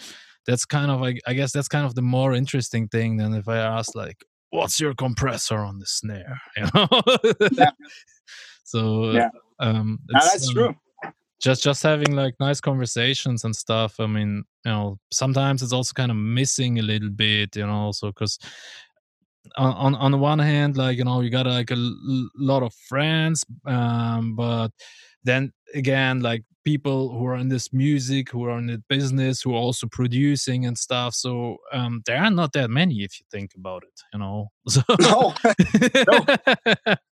[0.45, 3.47] that's kind of like I guess that's kind of the more interesting thing than if
[3.47, 6.41] I ask like, what's your compressor on the snare?
[6.57, 6.87] You know?
[7.53, 7.71] Yeah.
[8.63, 9.29] so Yeah.
[9.59, 10.75] Um it's, that's um, true.
[11.41, 15.93] just just having like nice conversations and stuff i mean you know sometimes it's also
[15.93, 18.39] kind of missing a little bit you know so because
[19.57, 22.63] on, on on the one hand like you know you got like a l- lot
[22.63, 24.69] of friends um but
[25.23, 29.53] then again like people who are in this music who are in the business who
[29.53, 33.51] are also producing and stuff so um there are not that many if you think
[33.55, 35.33] about it you know so No,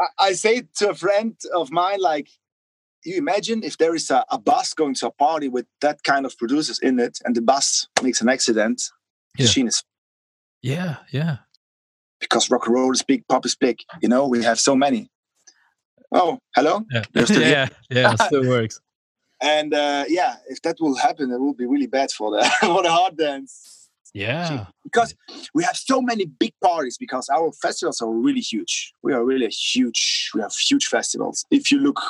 [0.00, 2.28] I, I say to a friend of mine, like,
[3.04, 6.26] you imagine if there is a, a bus going to a party with that kind
[6.26, 8.82] of producers in it, and the bus makes an accident,
[9.36, 9.46] the Yeah.
[9.48, 9.82] machine is
[10.62, 11.36] yeah yeah
[12.20, 13.78] because rock and roll is big, pop is big.
[14.02, 15.08] You know, we have so many.
[16.10, 16.84] Oh, hello.
[16.90, 17.68] yeah You're still here?
[17.90, 18.80] yeah yeah it still works
[19.40, 22.82] And uh, yeah, if that will happen, it will be really bad for the for
[22.82, 23.77] the hard dance.
[24.14, 25.14] Yeah because
[25.54, 28.92] we have so many big parties because our festivals are really huge.
[29.02, 30.30] We are really huge.
[30.34, 31.44] We have huge festivals.
[31.50, 32.00] If you look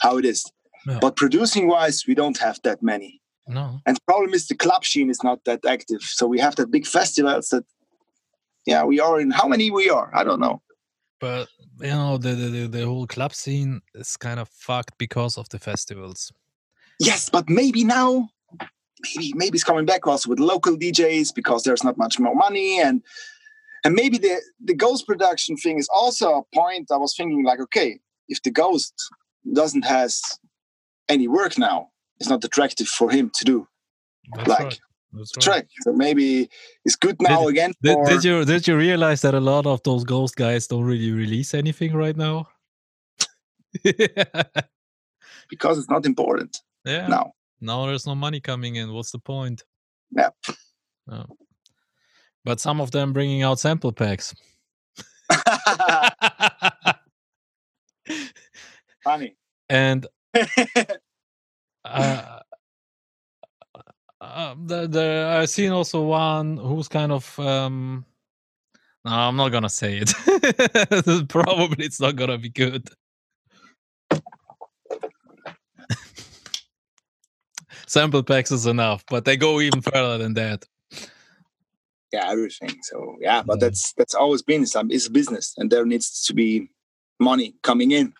[0.00, 0.44] how it is,
[0.86, 0.98] Yeah.
[1.00, 3.20] but producing wise, we don't have that many.
[3.48, 6.02] no And the problem is the club scene is not that active.
[6.02, 7.64] So we have that big festivals that,
[8.66, 9.30] yeah, we are in.
[9.30, 10.10] How many we are?
[10.20, 10.60] I don't know.
[11.20, 11.48] But
[11.80, 15.48] you know, the, the the- the whole club scene is kind of fucked because of
[15.48, 16.32] the festivals.
[17.00, 18.28] Yes, but maybe now,
[19.02, 22.80] maybe maybe it's coming back also with local DJs because there's not much more money
[22.80, 23.02] and
[23.84, 26.90] and maybe the the ghost production thing is also a point.
[26.90, 28.94] I was thinking like, okay, if the ghost
[29.52, 30.20] doesn't has
[31.08, 33.68] any work now, it's not attractive for him to do
[34.34, 34.80] That's like right.
[35.12, 35.66] That's the track.
[35.82, 36.50] So maybe
[36.84, 37.72] it's good now again.
[37.82, 41.12] Did, did you did you realize that a lot of those ghost guys don't really
[41.12, 42.48] release anything right now?
[45.48, 47.06] because it's not important Yeah.
[47.08, 47.32] now.
[47.60, 48.92] Now there's no money coming in.
[48.92, 49.64] What's the point?
[50.10, 50.30] Yeah.
[51.10, 51.24] Oh.
[52.44, 54.34] But some of them bringing out sample packs.
[59.02, 59.36] Funny.
[59.68, 60.06] and
[61.84, 62.40] uh,
[64.20, 68.04] uh, the, the I've seen also one who's kind of um
[69.04, 71.28] no, I'm not gonna say it.
[71.28, 72.88] Probably it's not gonna be good.
[77.86, 80.64] Sample packs is enough, but they go even further than that.
[82.12, 82.70] yeah, everything.
[82.82, 83.68] So yeah, but Yeah.
[83.68, 86.68] that's that's always been some it's business, and there needs to be
[87.20, 88.12] money coming in.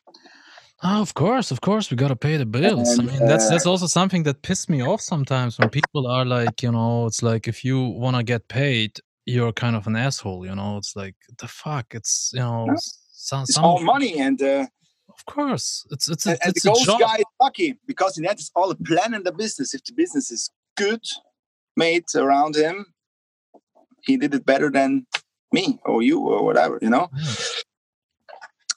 [0.82, 2.98] Oh, of course, of course, we gotta pay the bills.
[2.98, 6.24] I mean, that's uh, that's also something that pissed me off sometimes when people are
[6.26, 10.44] like, you know, it's like if you wanna get paid, you're kind of an asshole.
[10.46, 11.94] You know, it's like the fuck.
[11.94, 12.72] It's you know, Yeah.
[12.74, 14.66] s- some, It's some all money, and uh,
[15.08, 18.16] of course, it's it's a, and, and it's the a ghost guy is lucky because
[18.16, 19.74] in the end it's all a plan in the business.
[19.74, 21.02] If the business is good
[21.76, 22.86] made around him,
[24.04, 25.06] he did it better than
[25.52, 27.08] me or you or whatever, you know.
[27.16, 27.32] Yeah.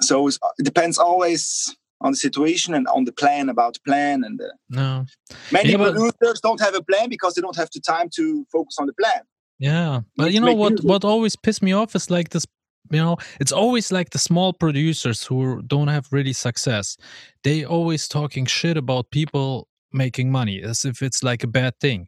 [0.02, 4.24] So it's, it depends always on the situation and on the plan about the plan.
[4.24, 5.06] And uh, No,
[5.52, 8.78] many Yeah, producers don't have a plan because they don't have the time to focus
[8.80, 9.22] on the plan.
[9.60, 10.72] yeah, but you know what?
[10.72, 10.90] music.
[10.90, 12.46] What always pissed me off is like this.
[12.92, 16.98] You know, it's always like the small producers who don't have really success.
[17.44, 22.08] They always talking shit about people making money as if it's like a bad thing.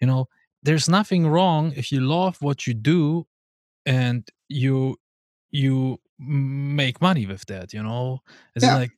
[0.00, 0.26] You know,
[0.62, 3.26] there's nothing wrong if you love what you do
[3.86, 4.96] and you
[5.50, 7.72] you make money with that.
[7.72, 8.20] You know,
[8.56, 8.76] it's Yeah.
[8.76, 8.92] like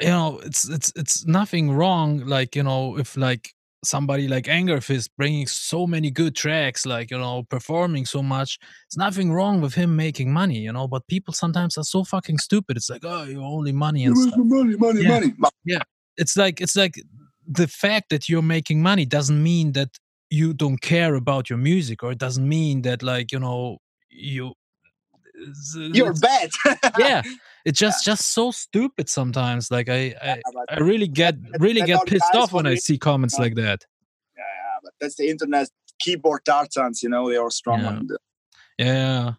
[0.00, 2.18] you know, it's it's it's nothing wrong.
[2.26, 3.54] Like you know, if like
[3.84, 8.96] somebody like Angerfist bringing so many good tracks, like you know, performing so much, it's
[8.96, 10.58] nothing wrong with him making money.
[10.58, 12.76] You know, but people sometimes are so fucking stupid.
[12.76, 15.08] It's like, oh, you only money and stuff Money, money, Yeah.
[15.08, 15.34] money.
[15.38, 15.52] But
[16.16, 16.94] it's like it's like
[17.46, 19.90] the fact that you're making money doesn't mean that
[20.30, 23.78] you don't care about your music or it doesn't mean that like you know
[24.10, 24.52] you
[25.76, 26.50] You're bad.
[26.98, 27.22] yeah
[27.64, 32.34] it's just just so stupid sometimes like i i, I really get really get pissed
[32.34, 33.84] off when i see comments like that
[34.36, 34.42] yeah,
[34.82, 35.68] but that's the internet
[35.98, 37.88] keyboard tartans, you know, they are strong Yeah.
[37.88, 38.18] on the
[38.78, 39.32] yeah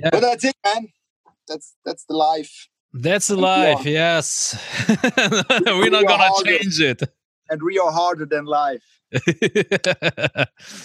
[0.00, 0.88] yeah But that's it, man.
[1.48, 2.68] That's that's the life.
[2.92, 4.56] that's the And life yes
[4.88, 6.58] we're not we gonna harder.
[6.58, 7.02] change it
[7.50, 8.84] And we are harder than life.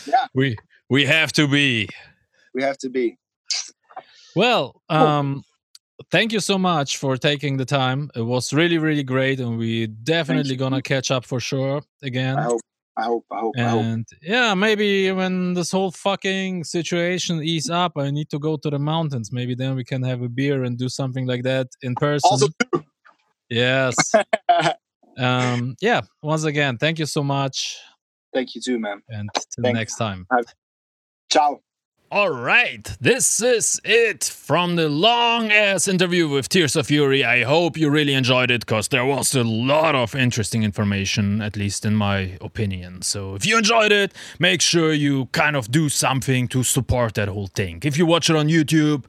[0.08, 0.28] Yeah.
[0.34, 0.56] we
[0.90, 1.88] we have to be
[2.54, 3.18] We have to be.
[4.36, 5.00] Well, Cool.
[5.00, 5.44] um,
[6.12, 8.10] thank you so much for taking the time.
[8.16, 12.38] It was really, really great, and we definitely gonna catch up for sure again.
[12.38, 12.62] I hope.
[12.98, 13.26] I hope.
[13.32, 13.54] I hope.
[13.58, 13.82] I hope.
[13.84, 18.70] And yeah, maybe when this whole fucking situation ease up, I need to go to
[18.70, 19.32] the mountains.
[19.34, 22.30] Maybe then we can have a beer and do something like that in person.
[22.32, 22.48] Also,
[23.50, 23.96] yes.
[25.18, 26.02] um, yeah.
[26.22, 27.78] Once again, thank you so much,
[28.34, 29.02] thank you too, man.
[29.10, 30.26] and till next time.
[31.30, 31.60] Ciao.
[32.12, 37.26] All right, this is it from the long ass interview with Tears of Fury.
[37.26, 41.58] I hope you really enjoyed it because there was a lot of interesting information, at
[41.58, 43.02] least in my opinion.
[43.02, 47.28] So, if you enjoyed it, make sure you kind of do something to support that
[47.28, 47.80] whole thing.
[47.84, 49.06] If you watch it on YouTube,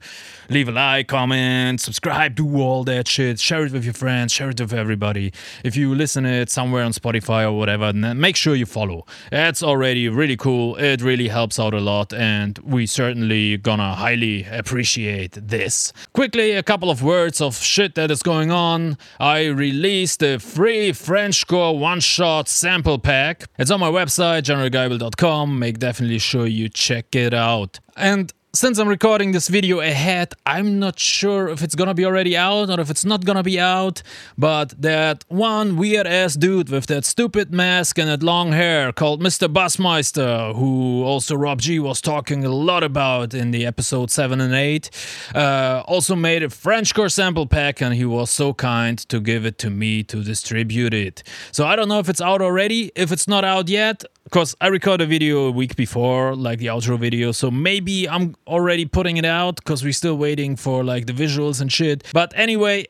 [0.49, 4.49] leave a like, comment, subscribe, do all that shit, share it with your friends, share
[4.49, 5.33] it with everybody.
[5.63, 9.05] If you listen it somewhere on Spotify or whatever, make sure you follow.
[9.29, 10.77] That's already really cool.
[10.77, 15.93] It really helps out a lot, and we certainly gonna highly appreciate this.
[16.13, 18.97] Quickly, a couple of words of shit that is going on.
[19.19, 23.45] I released a free Frenchcore one-shot sample pack.
[23.59, 25.59] It's on my website, generalguyble.com.
[25.59, 27.79] Make definitely sure you check it out.
[27.95, 32.35] And since I'm recording this video ahead, I'm not sure if it's gonna be already
[32.35, 34.01] out or if it's not gonna be out.
[34.35, 39.21] But that one weird ass dude with that stupid mask and that long hair called
[39.21, 39.47] Mr.
[39.47, 44.55] Bassmeister, who also Rob G was talking a lot about in the episode 7 and
[44.55, 44.89] 8,
[45.35, 49.59] uh, also made a Frenchcore sample pack and he was so kind to give it
[49.59, 51.21] to me to distribute it.
[51.51, 52.91] So I don't know if it's out already.
[52.95, 56.65] If it's not out yet, because I recorded a video a week before, like the
[56.65, 61.05] outro video, so maybe I'm already putting it out because we're still waiting for like
[61.05, 62.03] the visuals and shit.
[62.11, 62.87] But anyway,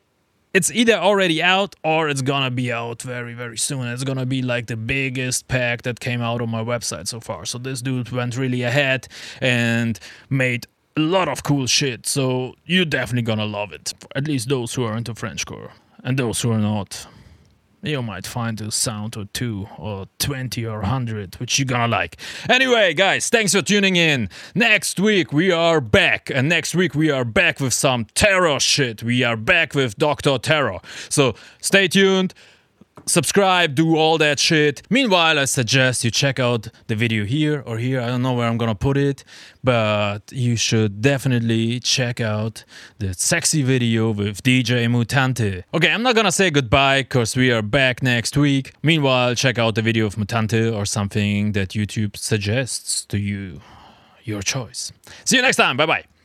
[0.55, 3.85] it's either already out or it's gonna be out very, very soon.
[3.85, 7.45] It's gonna be like the biggest pack that came out on my website so far.
[7.45, 9.07] So this dude went really ahead
[9.39, 9.99] and
[10.31, 10.65] made
[10.95, 12.07] a lot of cool shit.
[12.07, 13.93] So you're definitely gonna love it.
[14.15, 15.69] At least those who are into Frenchcore.
[16.03, 17.05] And those who are not
[17.83, 22.17] you might find a sound or two or 20 or 100 which you're gonna like.
[22.49, 24.29] Anyway guys thanks for tuning in.
[24.55, 29.03] Next week we are back and next week we are back with some terror shit.
[29.03, 30.79] We are back with dr terror.
[31.09, 32.33] So stay tuned
[33.05, 34.81] subscribe, do all that shit.
[34.89, 38.01] Meanwhile, I suggest you check out the video here or here.
[38.01, 39.23] I don't know where I'm gonna put it,
[39.63, 42.63] but you should definitely check out
[42.99, 45.63] the sexy video with DJ Mutante.
[45.73, 48.73] Okay, I'm not gonna say goodbye because we are back next week.
[48.83, 53.61] Meanwhile, check out the video of Mutante or something that YouTube suggests to you.
[54.23, 54.91] Your choice.
[55.23, 55.77] See you next time.
[55.77, 56.16] Bye bye.